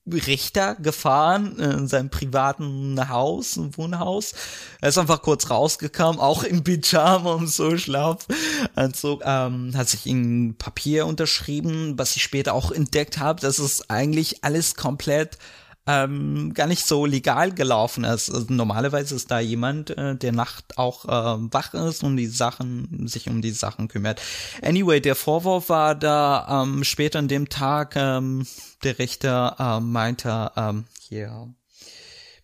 [0.07, 4.35] Richter gefahren in seinem privaten Haus, ein Wohnhaus.
[4.81, 10.57] Er ist einfach kurz rausgekommen, auch in Pyjama und so Schlafanzug, ähm, hat sich in
[10.57, 15.39] Papier unterschrieben, was ich später auch entdeckt habe, dass es eigentlich alles komplett
[15.87, 18.31] ähm, gar nicht so legal gelaufen ist.
[18.31, 23.07] Also normalerweise ist da jemand, äh, der Nacht auch äh, wach ist und die Sachen,
[23.07, 24.21] sich um die Sachen kümmert.
[24.63, 28.47] Anyway, der Vorwurf war da ähm, später an dem Tag, ähm,
[28.83, 31.53] der Richter äh, meinte, ähm, hier,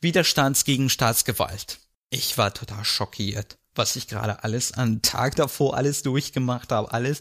[0.01, 1.79] Widerstands gegen Staatsgewalt.
[2.11, 7.21] Ich war total schockiert, was ich gerade alles an Tag davor alles durchgemacht habe, alles.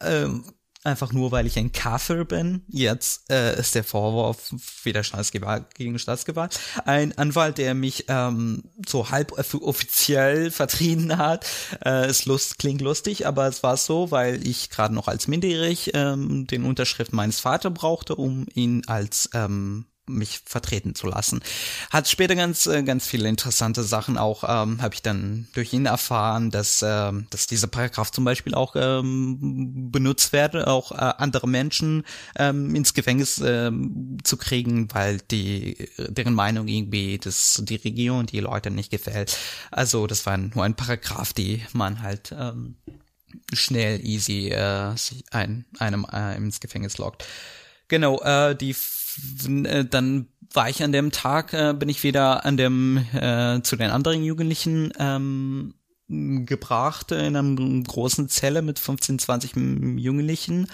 [0.00, 0.44] Ähm,
[0.88, 2.62] einfach nur, weil ich ein Kafir bin.
[2.68, 6.58] Jetzt äh, ist der Vorwurf wieder Staatsgewalt gegen Staatsgewalt.
[6.84, 11.46] Ein Anwalt, der mich ähm, so halb offiziell vertrieben hat,
[11.84, 15.92] äh, ist lust, klingt lustig, aber es war so, weil ich gerade noch als minderjährig
[15.94, 21.40] ähm, den Unterschrift meines Vaters brauchte, um ihn als ähm, mich vertreten zu lassen.
[21.90, 25.86] Hat später ganz äh, ganz viele interessante Sachen auch ähm, habe ich dann durch ihn
[25.86, 31.48] erfahren, dass äh, dass diese Paragraph zum Beispiel auch ähm, benutzt werde, auch äh, andere
[31.48, 32.04] Menschen
[32.36, 33.70] ähm, ins Gefängnis äh,
[34.22, 39.36] zu kriegen, weil die deren Meinung irgendwie das die Regierung die Leute nicht gefällt.
[39.70, 42.76] Also das war nur ein Paragraph, die man halt ähm,
[43.52, 47.24] schnell easy äh, sich ein, einem äh, ins Gefängnis lockt.
[47.88, 48.74] Genau, äh, die
[49.90, 53.90] dann war ich an dem Tag, äh, bin ich wieder an dem äh, zu den
[53.90, 55.74] anderen Jugendlichen ähm,
[56.08, 59.56] gebracht in einem großen Zelle mit 15, 20
[59.98, 60.68] Jugendlichen.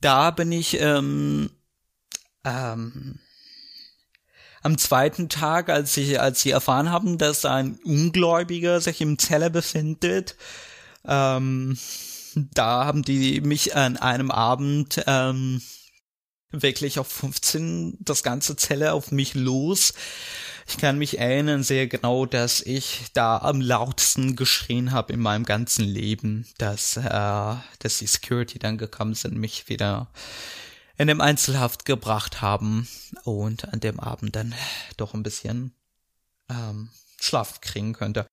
[0.00, 1.50] Da bin ich ähm,
[2.44, 3.20] ähm,
[4.62, 9.50] am zweiten Tag, als ich, als sie erfahren haben, dass ein Ungläubiger sich im Zelle
[9.50, 10.36] befindet,
[11.04, 11.78] ähm,
[12.34, 15.62] da haben die mich an einem Abend ähm,
[16.50, 19.94] wirklich auf 15 das ganze Zelle auf mich los.
[20.66, 25.44] Ich kann mich erinnern sehr genau, dass ich da am lautesten geschrien habe in meinem
[25.44, 27.02] ganzen Leben, dass, äh,
[27.78, 30.08] dass die Security dann gekommen sind, mich wieder
[30.96, 32.86] in dem Einzelhaft gebracht haben
[33.24, 34.54] und an dem Abend dann
[34.96, 35.72] doch ein bisschen
[36.50, 38.26] ähm, Schlaf kriegen könnte.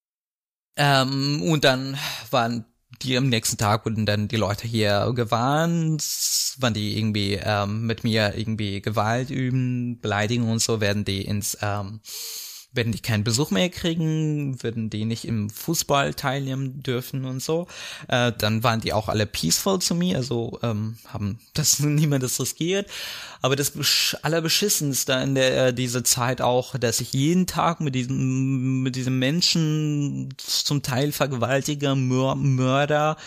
[0.75, 1.97] Ähm, und dann
[2.29, 2.65] waren
[3.01, 6.03] die am nächsten Tag wurden dann die Leute hier gewarnt,
[6.57, 11.57] wann die irgendwie ähm, mit mir irgendwie Gewalt üben, beleidigen und so, werden die ins
[11.61, 11.99] ähm,
[12.73, 17.67] werden die keinen Besuch mehr kriegen, würden die nicht im Fußball teilnehmen dürfen und so.
[18.07, 22.39] Äh, dann waren die auch alle peaceful zu mir, also ähm, haben das niemand das
[22.39, 22.89] riskiert.
[23.41, 28.83] Aber das allerbeschissenste in der äh, diese Zeit auch, dass ich jeden Tag mit diesem
[28.83, 33.17] mit diesem Menschen zum Teil Vergewaltiger, Mör Mörder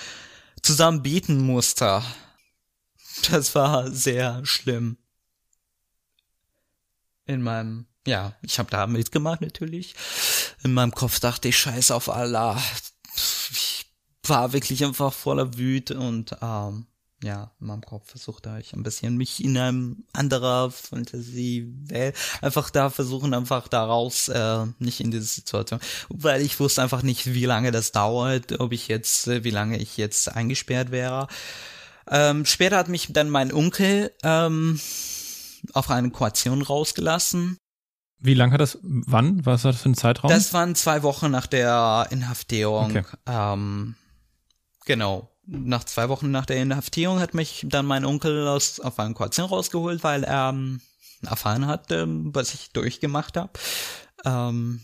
[0.63, 2.03] zusammen beten musste.
[3.31, 4.97] Das war sehr schlimm.
[7.27, 9.95] In meinem ja, ich habe da mitgemacht natürlich.
[10.63, 12.61] In meinem Kopf dachte ich, scheiß auf Allah.
[13.51, 13.87] Ich
[14.25, 16.87] war wirklich einfach voller Wut und ähm,
[17.23, 22.89] ja, in meinem Kopf versuchte ich ein bisschen mich in einem anderer Fantasiewelt einfach da
[22.89, 27.73] versuchen, einfach daraus äh, nicht in diese Situation, weil ich wusste einfach nicht, wie lange
[27.73, 31.29] das dauert, ob ich jetzt, äh, wie lange ich jetzt eingesperrt wäre.
[32.09, 34.81] Ähm, später hat mich dann mein Onkel ähm,
[35.75, 37.59] auf eine Koation rausgelassen
[38.21, 39.45] wie lange hat das, wann?
[39.47, 40.31] Was war das für ein Zeitraum?
[40.31, 42.91] Das waren zwei Wochen nach der Inhaftierung.
[42.91, 43.05] Okay.
[43.27, 43.95] Ähm,
[44.85, 45.31] genau.
[45.47, 49.47] Nach zwei Wochen nach der Inhaftierung hat mich dann mein Onkel aus, auf einen Kaution
[49.47, 50.81] rausgeholt, weil er ähm,
[51.27, 53.53] erfahren hat, ähm, was ich durchgemacht habe.
[54.25, 54.81] Ähm,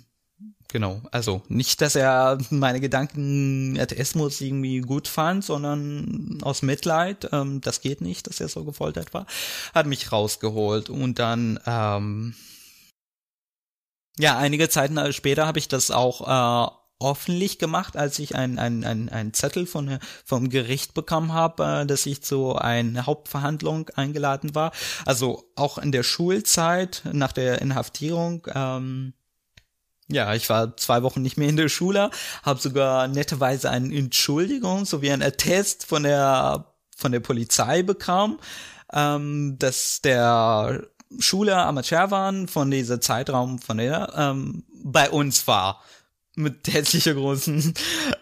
[0.68, 7.60] genau, also nicht, dass er meine Gedanken Atheismus irgendwie gut fand, sondern aus Mitleid, ähm,
[7.60, 9.26] das geht nicht, dass er so gefoltert war,
[9.74, 12.34] hat mich rausgeholt und dann ähm,
[14.18, 18.84] ja, einige Zeit später habe ich das auch äh, öffentlich gemacht, als ich ein, ein,
[18.84, 24.54] ein, ein Zettel von, vom Gericht bekommen habe, äh, dass ich zu einer Hauptverhandlung eingeladen
[24.54, 24.72] war.
[25.04, 29.12] Also auch in der Schulzeit, nach der Inhaftierung, ähm,
[30.08, 32.10] ja, ich war zwei Wochen nicht mehr in der Schule,
[32.44, 38.38] habe sogar netterweise eine Entschuldigung sowie ein Attest von der von der Polizei bekam,
[38.92, 45.82] ähm, dass der Schule Amateur waren, von dieser Zeitraum, von der ähm, bei uns war.
[46.34, 47.72] Mit herzlicher Großen.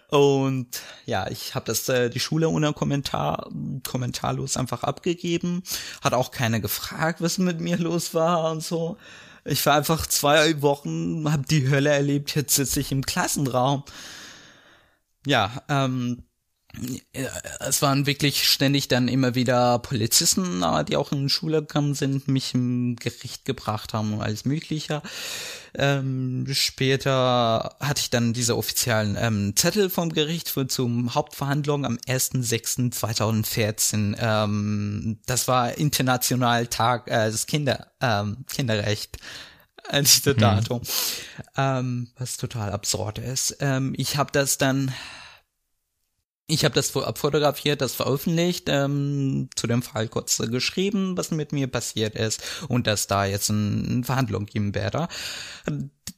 [0.09, 3.49] Und ja, ich habe das äh, die Schule ohne Kommentar,
[3.85, 5.63] kommentarlos einfach abgegeben.
[6.01, 8.97] Hat auch keiner gefragt, was mit mir los war und so.
[9.43, 13.83] Ich war einfach zwei Wochen, hab die Hölle erlebt, jetzt sitze ich im Klassenraum.
[15.25, 16.23] Ja, ähm,
[17.59, 22.27] es waren wirklich ständig dann immer wieder Polizisten, die auch in die Schule gekommen sind,
[22.27, 25.01] mich im Gericht gebracht haben und alles Mögliche.
[25.77, 31.95] Ähm, später hatte ich dann diese offiziellen ähm, Zettel vom Gericht für zum Hauptverhandlung am
[32.07, 34.15] 1.6.2014.
[34.17, 39.17] Ähm, das war international Tag äh, des Kinder ähm, Kinderrecht
[39.87, 40.87] als dieser Datum, hm.
[41.57, 43.57] ähm, was total absurd ist.
[43.59, 44.91] Ähm, ich habe das dann
[46.47, 51.67] ich habe das abfotografiert, das veröffentlicht, ähm, zu dem Fall kurz geschrieben, was mit mir
[51.67, 55.07] passiert ist und dass da jetzt eine Verhandlung geben werde.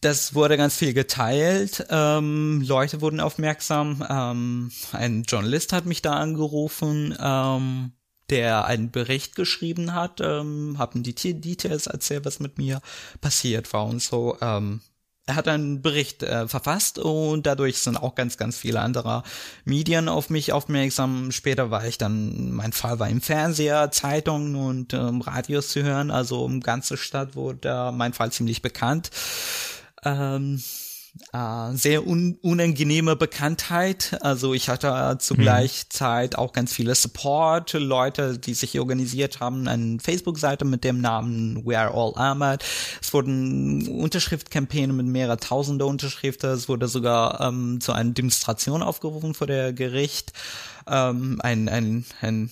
[0.01, 6.13] Das wurde ganz viel geteilt, ähm, Leute wurden aufmerksam, ähm, ein Journalist hat mich da
[6.13, 7.93] angerufen, ähm,
[8.29, 12.81] der einen Bericht geschrieben hat, ähm, haben die Details erzählt, was mit mir
[13.21, 14.37] passiert war und so.
[14.41, 14.81] Ähm,
[15.27, 19.23] er hat einen Bericht äh, verfasst und dadurch sind auch ganz, ganz viele andere
[19.65, 21.31] Medien auf mich aufmerksam.
[21.33, 26.11] Später war ich dann, mein Fall war im Fernseher, Zeitungen und ähm, Radios zu hören.
[26.11, 29.11] Also im ganze Stadt wurde mein Fall ziemlich bekannt.
[30.05, 30.63] Ähm,
[31.33, 34.17] äh, sehr un unangenehme Bekanntheit.
[34.21, 35.89] Also ich hatte zugleich mhm.
[35.89, 41.65] Zeit auch ganz viele Support, Leute, die sich organisiert haben, eine Facebook-Seite mit dem Namen
[41.65, 42.63] We Are All Armored.
[43.01, 46.51] Es wurden Unterschriftcampaignen mit mehrere tausende Unterschriften.
[46.51, 50.33] Es wurde sogar ähm, zu einer Demonstration aufgerufen vor der Gericht.
[50.87, 52.51] Ähm, ein, ein, ein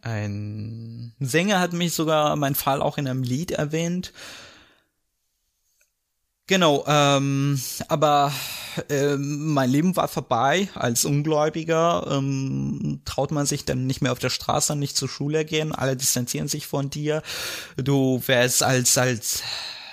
[0.00, 4.12] ein Sänger hat mich sogar mein Fall auch in einem Lied erwähnt.
[6.52, 8.30] Genau, ähm, aber
[8.90, 12.06] ähm, mein Leben war vorbei als Ungläubiger.
[12.10, 15.74] Ähm, traut man sich dann nicht mehr auf der Straße, nicht zur Schule gehen.
[15.74, 17.22] Alle distanzieren sich von dir.
[17.78, 19.42] Du wärst als als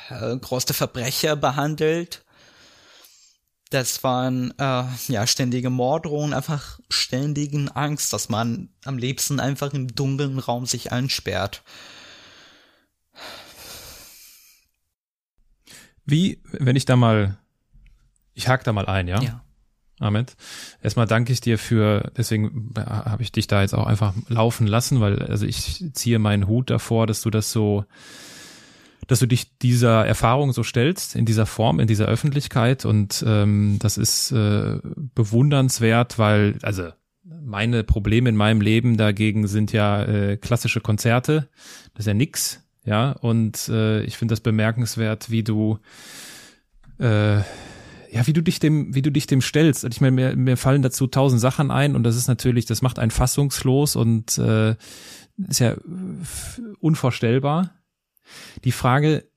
[0.09, 2.25] äh, größter Verbrecher behandelt.
[3.69, 9.87] das waren äh, ja ständige Morddrohungen, einfach ständigen Angst, dass man am liebsten einfach im
[9.95, 11.63] dunklen Raum sich einsperrt.
[16.09, 17.37] Wie, wenn ich da mal,
[18.33, 19.21] ich hake da mal ein, ja?
[19.21, 19.43] Ja.
[19.99, 20.35] Ahmed.
[20.81, 25.01] Erstmal danke ich dir für, deswegen habe ich dich da jetzt auch einfach laufen lassen,
[25.01, 27.83] weil also ich ziehe meinen Hut davor, dass du das so,
[29.07, 33.77] dass du dich dieser Erfahrung so stellst, in dieser Form, in dieser Öffentlichkeit und ähm,
[33.79, 34.79] das ist äh,
[35.15, 36.89] bewundernswert, weil, also
[37.23, 41.49] meine Probleme in meinem Leben dagegen sind ja äh, klassische Konzerte,
[41.93, 45.79] das ist ja nix, ja, und äh, ich finde das bemerkenswert, wie du
[46.99, 47.41] äh,
[48.11, 49.83] ja, wie du dich dem, wie du dich dem stellst.
[49.83, 52.99] Ich meine, mir, mir fallen dazu tausend Sachen ein und das ist natürlich, das macht
[52.99, 54.75] einen fassungslos und äh,
[55.47, 55.75] ist ja
[56.79, 57.75] unvorstellbar.
[58.63, 59.29] Die Frage,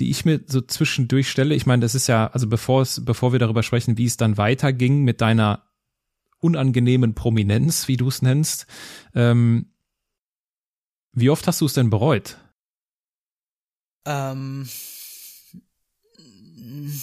[0.00, 3.32] die ich mir so zwischendurch stelle, ich meine, das ist ja, also bevor es, bevor
[3.32, 5.64] wir darüber sprechen, wie es dann weiterging mit deiner
[6.38, 8.66] unangenehmen Prominenz, wie du es nennst,
[9.14, 9.72] ähm,
[11.12, 12.38] wie oft hast du es denn bereut?
[14.08, 14.66] Ähm,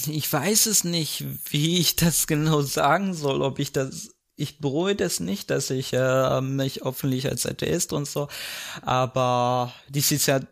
[0.08, 4.96] ich weiß es nicht, wie ich das genau sagen soll, ob ich das ich bereue
[4.96, 8.28] das nicht, dass ich äh, mich öffentlich als Atheist und so,
[8.82, 10.04] aber die,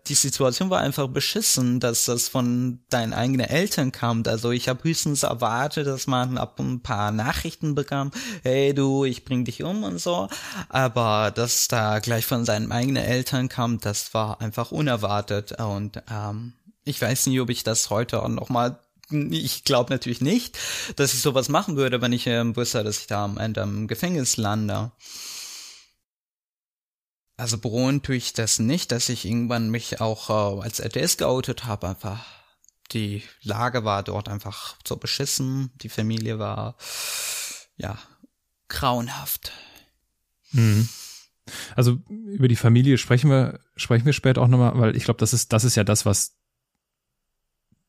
[0.08, 4.24] die Situation war einfach beschissen, dass das von deinen eigenen Eltern kam.
[4.26, 8.12] Also ich habe höchstens erwartet, dass man ab ein paar Nachrichten bekam,
[8.44, 10.30] hey du, ich bring dich um und so,
[10.70, 16.54] aber dass da gleich von seinen eigenen Eltern kam, das war einfach unerwartet und ähm,
[16.86, 18.80] ich weiß nicht, ob ich das heute auch noch mal
[19.10, 20.58] ich glaube natürlich nicht,
[20.96, 23.88] dass ich sowas machen würde, wenn ich ähm, wüsste, dass ich da am Ende im
[23.88, 24.92] Gefängnis lande.
[27.36, 31.66] Also bereuen tue ich das nicht, dass ich irgendwann mich auch äh, als LTS geoutet
[31.66, 31.90] habe.
[31.90, 32.24] Einfach
[32.92, 35.72] die Lage war dort einfach so beschissen.
[35.82, 36.78] Die Familie war
[37.76, 37.98] ja
[38.70, 39.52] grauenhaft.
[40.52, 40.88] Mhm.
[41.76, 45.34] Also über die Familie sprechen wir sprechen wir später auch nochmal, weil ich glaube, das
[45.34, 46.38] ist das ist ja das, was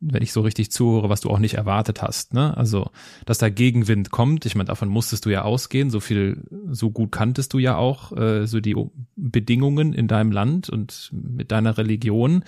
[0.01, 2.35] wenn ich so richtig zuhöre, was du auch nicht erwartet hast.
[2.35, 2.57] Ne?
[2.57, 2.91] Also,
[3.27, 7.13] dass da Gegenwind kommt, ich meine, davon musstest du ja ausgehen, so viel, so gut
[7.13, 8.77] kanntest du ja auch äh, so die
[9.17, 12.45] Bedingungen in deinem Land und mit deiner Religion.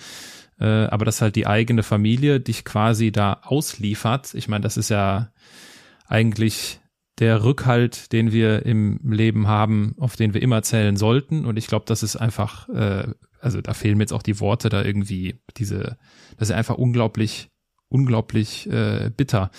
[0.59, 4.89] Äh, aber dass halt die eigene Familie dich quasi da ausliefert, ich meine, das ist
[4.89, 5.31] ja
[6.07, 6.79] eigentlich
[7.19, 11.45] der Rückhalt, den wir im Leben haben, auf den wir immer zählen sollten.
[11.45, 13.07] Und ich glaube, das ist einfach, äh,
[13.39, 15.97] also da fehlen mir jetzt auch die Worte, da irgendwie diese
[16.37, 17.49] das ist einfach unglaublich,
[17.89, 19.51] unglaublich äh, bitter.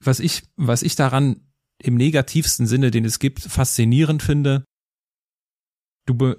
[0.00, 1.40] Was ich, was ich daran
[1.78, 4.64] im negativsten Sinne, den es gibt, faszinierend finde,
[6.06, 6.38] du be,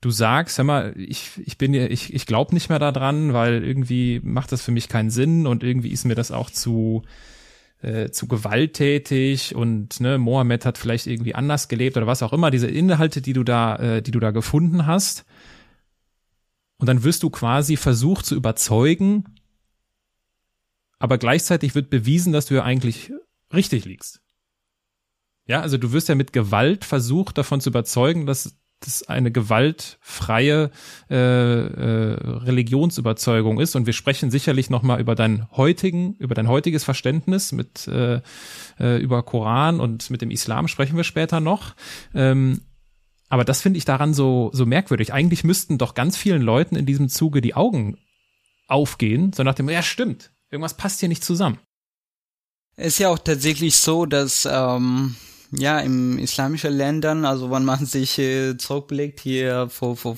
[0.00, 3.64] du sagst, hör mal, ich, ich bin ja, ich, ich glaube nicht mehr daran, weil
[3.64, 7.02] irgendwie macht das für mich keinen Sinn und irgendwie ist mir das auch zu,
[7.82, 12.50] äh, zu gewalttätig und ne, Mohammed hat vielleicht irgendwie anders gelebt oder was auch immer,
[12.50, 15.24] diese Inhalte, die du da, äh, die du da gefunden hast,
[16.80, 19.24] und dann wirst du quasi versucht zu überzeugen,
[20.98, 23.12] aber gleichzeitig wird bewiesen, dass du ja eigentlich
[23.52, 24.22] richtig liegst.
[25.46, 30.70] Ja, also du wirst ja mit Gewalt versucht davon zu überzeugen, dass das eine gewaltfreie
[31.10, 36.48] äh, äh, Religionsüberzeugung ist und wir sprechen sicherlich noch mal über deinen heutigen über dein
[36.48, 38.22] heutiges Verständnis mit äh,
[38.78, 41.74] äh, über Koran und mit dem Islam sprechen wir später noch
[42.14, 42.62] ähm,
[43.30, 45.12] aber das finde ich daran so, so merkwürdig.
[45.12, 47.96] Eigentlich müssten doch ganz vielen Leuten in diesem Zuge die Augen
[48.66, 51.58] aufgehen, so nach dem, ja stimmt, irgendwas passt hier nicht zusammen.
[52.76, 55.14] Ist ja auch tatsächlich so, dass ähm,
[55.52, 60.16] ja im islamischen Ländern, also wenn man sich äh, zurückblickt hier vor, vor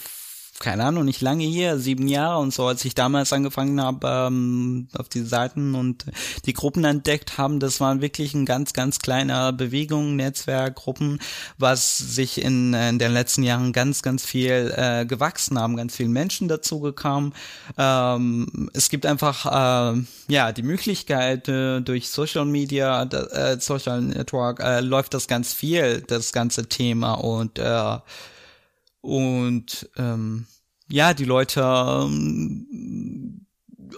[0.63, 4.87] keine Ahnung, nicht lange hier, sieben Jahre und so, als ich damals angefangen habe, ähm,
[4.97, 6.07] auf die Seiten und
[6.47, 11.19] die Gruppen entdeckt haben, das waren wirklich ein ganz, ganz kleiner Bewegung, Netzwerk, Gruppen,
[11.59, 16.11] was sich in, in den letzten Jahren ganz, ganz viel äh, gewachsen haben, ganz viele
[16.11, 17.35] Menschen dazu gekommen.
[17.77, 24.61] Ähm, es gibt einfach, äh, ja, die Möglichkeit, äh, durch Social Media, äh, Social Network
[24.61, 27.99] äh, läuft das ganz viel, das ganze Thema und äh,
[29.03, 30.47] und ähm,
[30.89, 33.47] ja, die Leute ähm,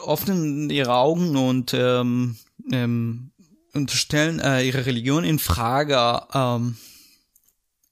[0.04, 2.36] öffnen ihre Augen und ähm,
[2.72, 3.30] ähm,
[3.74, 6.22] und stellen äh, ihre Religion in Frage.
[6.32, 6.76] Ähm,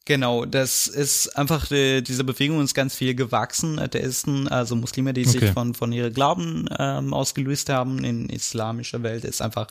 [0.05, 3.79] genau, das ist einfach äh, diese Bewegung ist ganz viel gewachsen.
[3.79, 5.39] Atheisten, also Muslime, die okay.
[5.39, 9.67] sich von von ihren Glauben ähm, ausgelöst haben in islamischer Welt, ist einfach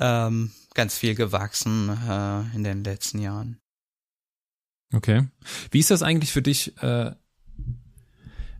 [0.00, 3.58] ähm, ganz viel gewachsen äh, in den letzten Jahren.
[4.92, 5.28] Okay.
[5.70, 6.76] Wie ist das eigentlich für dich?
[6.82, 7.12] Äh,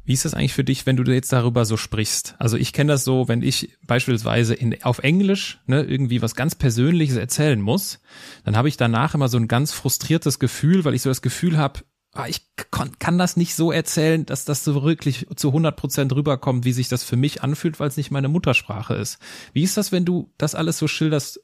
[0.04, 2.36] Wie ist das eigentlich für dich, wenn du jetzt darüber so sprichst?
[2.38, 6.54] Also ich kenne das so, wenn ich beispielsweise in, auf Englisch ne, irgendwie was ganz
[6.54, 8.00] Persönliches erzählen muss,
[8.44, 11.56] dann habe ich danach immer so ein ganz frustriertes Gefühl, weil ich so das Gefühl
[11.56, 11.80] habe,
[12.12, 16.64] ah, ich kann das nicht so erzählen, dass das so wirklich zu 100 Prozent rüberkommt,
[16.64, 19.18] wie sich das für mich anfühlt, weil es nicht meine Muttersprache ist.
[19.52, 21.40] Wie ist das, wenn du das alles so schilderst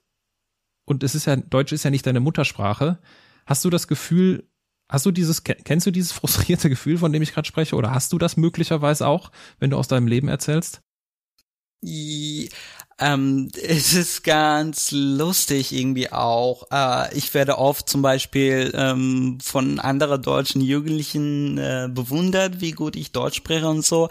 [0.85, 2.99] und es ist ja, Deutsch ist ja nicht deine Muttersprache.
[3.47, 4.49] Hast du das Gefühl,
[4.93, 8.13] Hast du dieses, kennst du dieses frustrierte Gefühl, von dem ich gerade spreche, oder hast
[8.13, 10.83] du das möglicherweise auch, wenn du aus deinem Leben erzählst?
[13.03, 16.69] Ähm, es ist ganz lustig irgendwie auch.
[16.71, 22.95] Äh, ich werde oft zum Beispiel ähm, von anderen deutschen Jugendlichen äh, bewundert, wie gut
[22.95, 24.09] ich Deutsch spreche und so.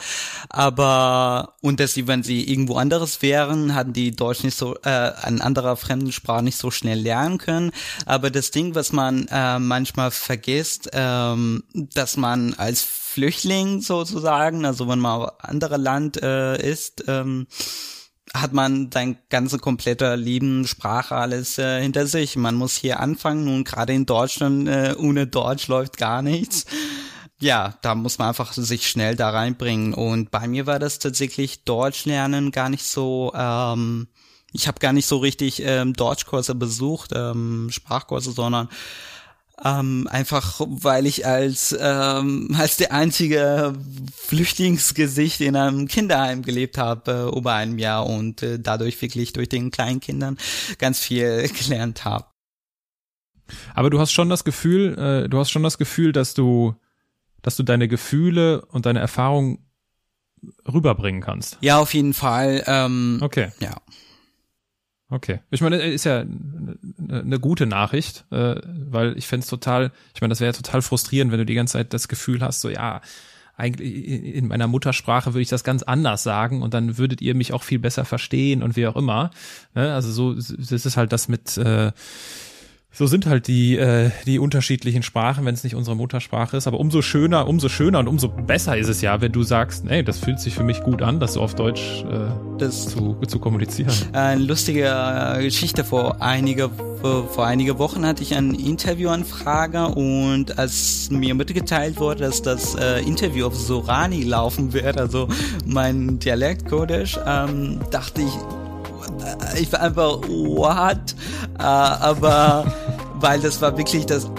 [0.49, 4.89] Aber und dass sie, wenn sie irgendwo anderes wären, hatten die Deutsch nicht so, äh,
[4.89, 7.71] an anderer fremden Sprache nicht so schnell lernen können.
[8.05, 14.89] Aber das Ding, was man äh, manchmal vergisst, ähm, dass man als Flüchtling sozusagen, also
[14.89, 17.47] wenn man anderer Land äh, ist, ähm,
[18.33, 22.35] hat man sein ganze komplette Leben, Sprache, alles äh, hinter sich.
[22.37, 26.65] Man muss hier anfangen und gerade in Deutschland, äh, ohne Deutsch läuft gar nichts.
[27.41, 29.93] Ja, da muss man einfach sich schnell da reinbringen.
[29.93, 34.07] Und bei mir war das tatsächlich Deutsch lernen gar nicht so, ähm,
[34.53, 38.69] ich habe gar nicht so richtig ähm, Deutschkurse besucht, ähm, Sprachkurse, sondern
[39.63, 43.73] ähm, einfach weil ich als ähm, als der einzige
[44.15, 49.49] Flüchtlingsgesicht in einem Kinderheim gelebt habe äh, über ein Jahr und äh, dadurch wirklich durch
[49.49, 50.37] den Kleinkindern
[50.77, 52.25] ganz viel gelernt habe.
[53.75, 56.75] Aber du hast schon das Gefühl, äh, du hast schon das Gefühl, dass du
[57.41, 59.65] dass du deine Gefühle und deine Erfahrungen
[60.71, 61.57] rüberbringen kannst.
[61.61, 62.63] Ja, auf jeden Fall.
[62.65, 63.51] Ähm, okay.
[63.59, 63.75] Ja.
[65.11, 65.39] Okay.
[65.51, 70.31] Ich meine, ist ja eine gute Nachricht, äh, weil ich fände es total, ich meine,
[70.31, 73.01] das wäre ja total frustrierend, wenn du die ganze Zeit das Gefühl hast, so ja,
[73.57, 77.51] eigentlich in meiner Muttersprache würde ich das ganz anders sagen und dann würdet ihr mich
[77.51, 79.31] auch viel besser verstehen und wie auch immer.
[79.75, 79.93] Ne?
[79.93, 81.91] Also so, das ist halt das mit äh,
[82.93, 86.67] so sind halt die, äh, die unterschiedlichen Sprachen, wenn es nicht unsere Muttersprache ist.
[86.67, 90.03] Aber umso schöner, umso schöner und umso besser ist es ja, wenn du sagst, nee,
[90.03, 93.93] das fühlt sich für mich gut an, das so auf Deutsch äh, zu, zu kommunizieren.
[94.11, 95.85] Eine lustige äh, Geschichte.
[95.85, 96.69] Vor einige,
[97.01, 102.99] vor einige Wochen hatte ich ein Interviewanfrage und als mir mitgeteilt wurde, dass das äh,
[102.99, 105.29] Interview auf Sorani laufen wird, also
[105.65, 108.60] mein Dialekt Kurdisch, ähm, dachte ich,
[109.59, 111.15] ich war einfach, what?
[111.59, 112.71] Äh, aber,
[113.15, 114.29] weil das war wirklich das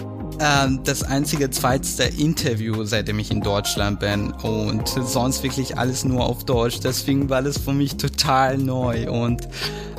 [0.42, 6.24] ähm, das einzige zweite Interview, seitdem ich in Deutschland bin und sonst wirklich alles nur
[6.24, 6.80] auf Deutsch.
[6.80, 9.44] Deswegen war das für mich total neu und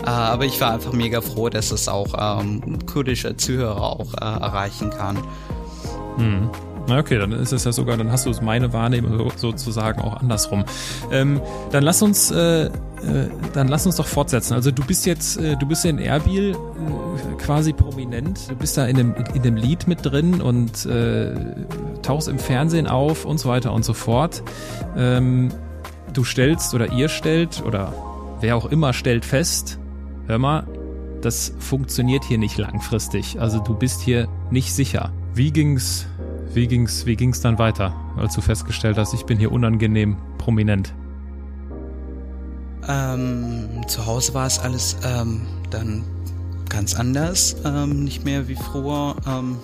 [0.04, 4.26] äh, aber ich war einfach mega froh, dass es auch ähm, kurdische Zuhörer auch äh,
[4.26, 5.18] erreichen kann.
[6.18, 6.50] Hm.
[6.88, 10.66] Na okay, dann ist es ja sogar, dann hast du meine Wahrnehmung sozusagen auch andersrum.
[11.12, 11.40] Ähm,
[11.72, 12.70] dann lass uns, äh, äh,
[13.54, 14.54] dann lass uns doch fortsetzen.
[14.54, 18.50] Also du bist jetzt, äh, du bist in Erbil äh, quasi prominent.
[18.50, 21.34] Du bist da in dem, in dem Lied mit drin und äh,
[22.02, 24.44] tauchst im Fernsehen auf und so weiter und so fort.
[24.98, 25.50] Ähm,
[26.12, 27.94] du stellst oder ihr stellt oder
[28.42, 29.80] wer auch immer stellt fest,
[30.28, 30.68] hör mal,
[31.22, 33.40] das funktioniert hier nicht langfristig.
[33.40, 35.14] Also du bist hier nicht sicher.
[35.34, 36.08] Wie ging's
[36.56, 40.94] wie ging's, wie ging's dann weiter, als du festgestellt hast, ich bin hier unangenehm prominent?
[42.88, 46.04] Ähm, zu Hause war es alles ähm, dann
[46.70, 49.16] ganz anders, ähm, nicht mehr wie früher.
[49.28, 49.58] Ähm,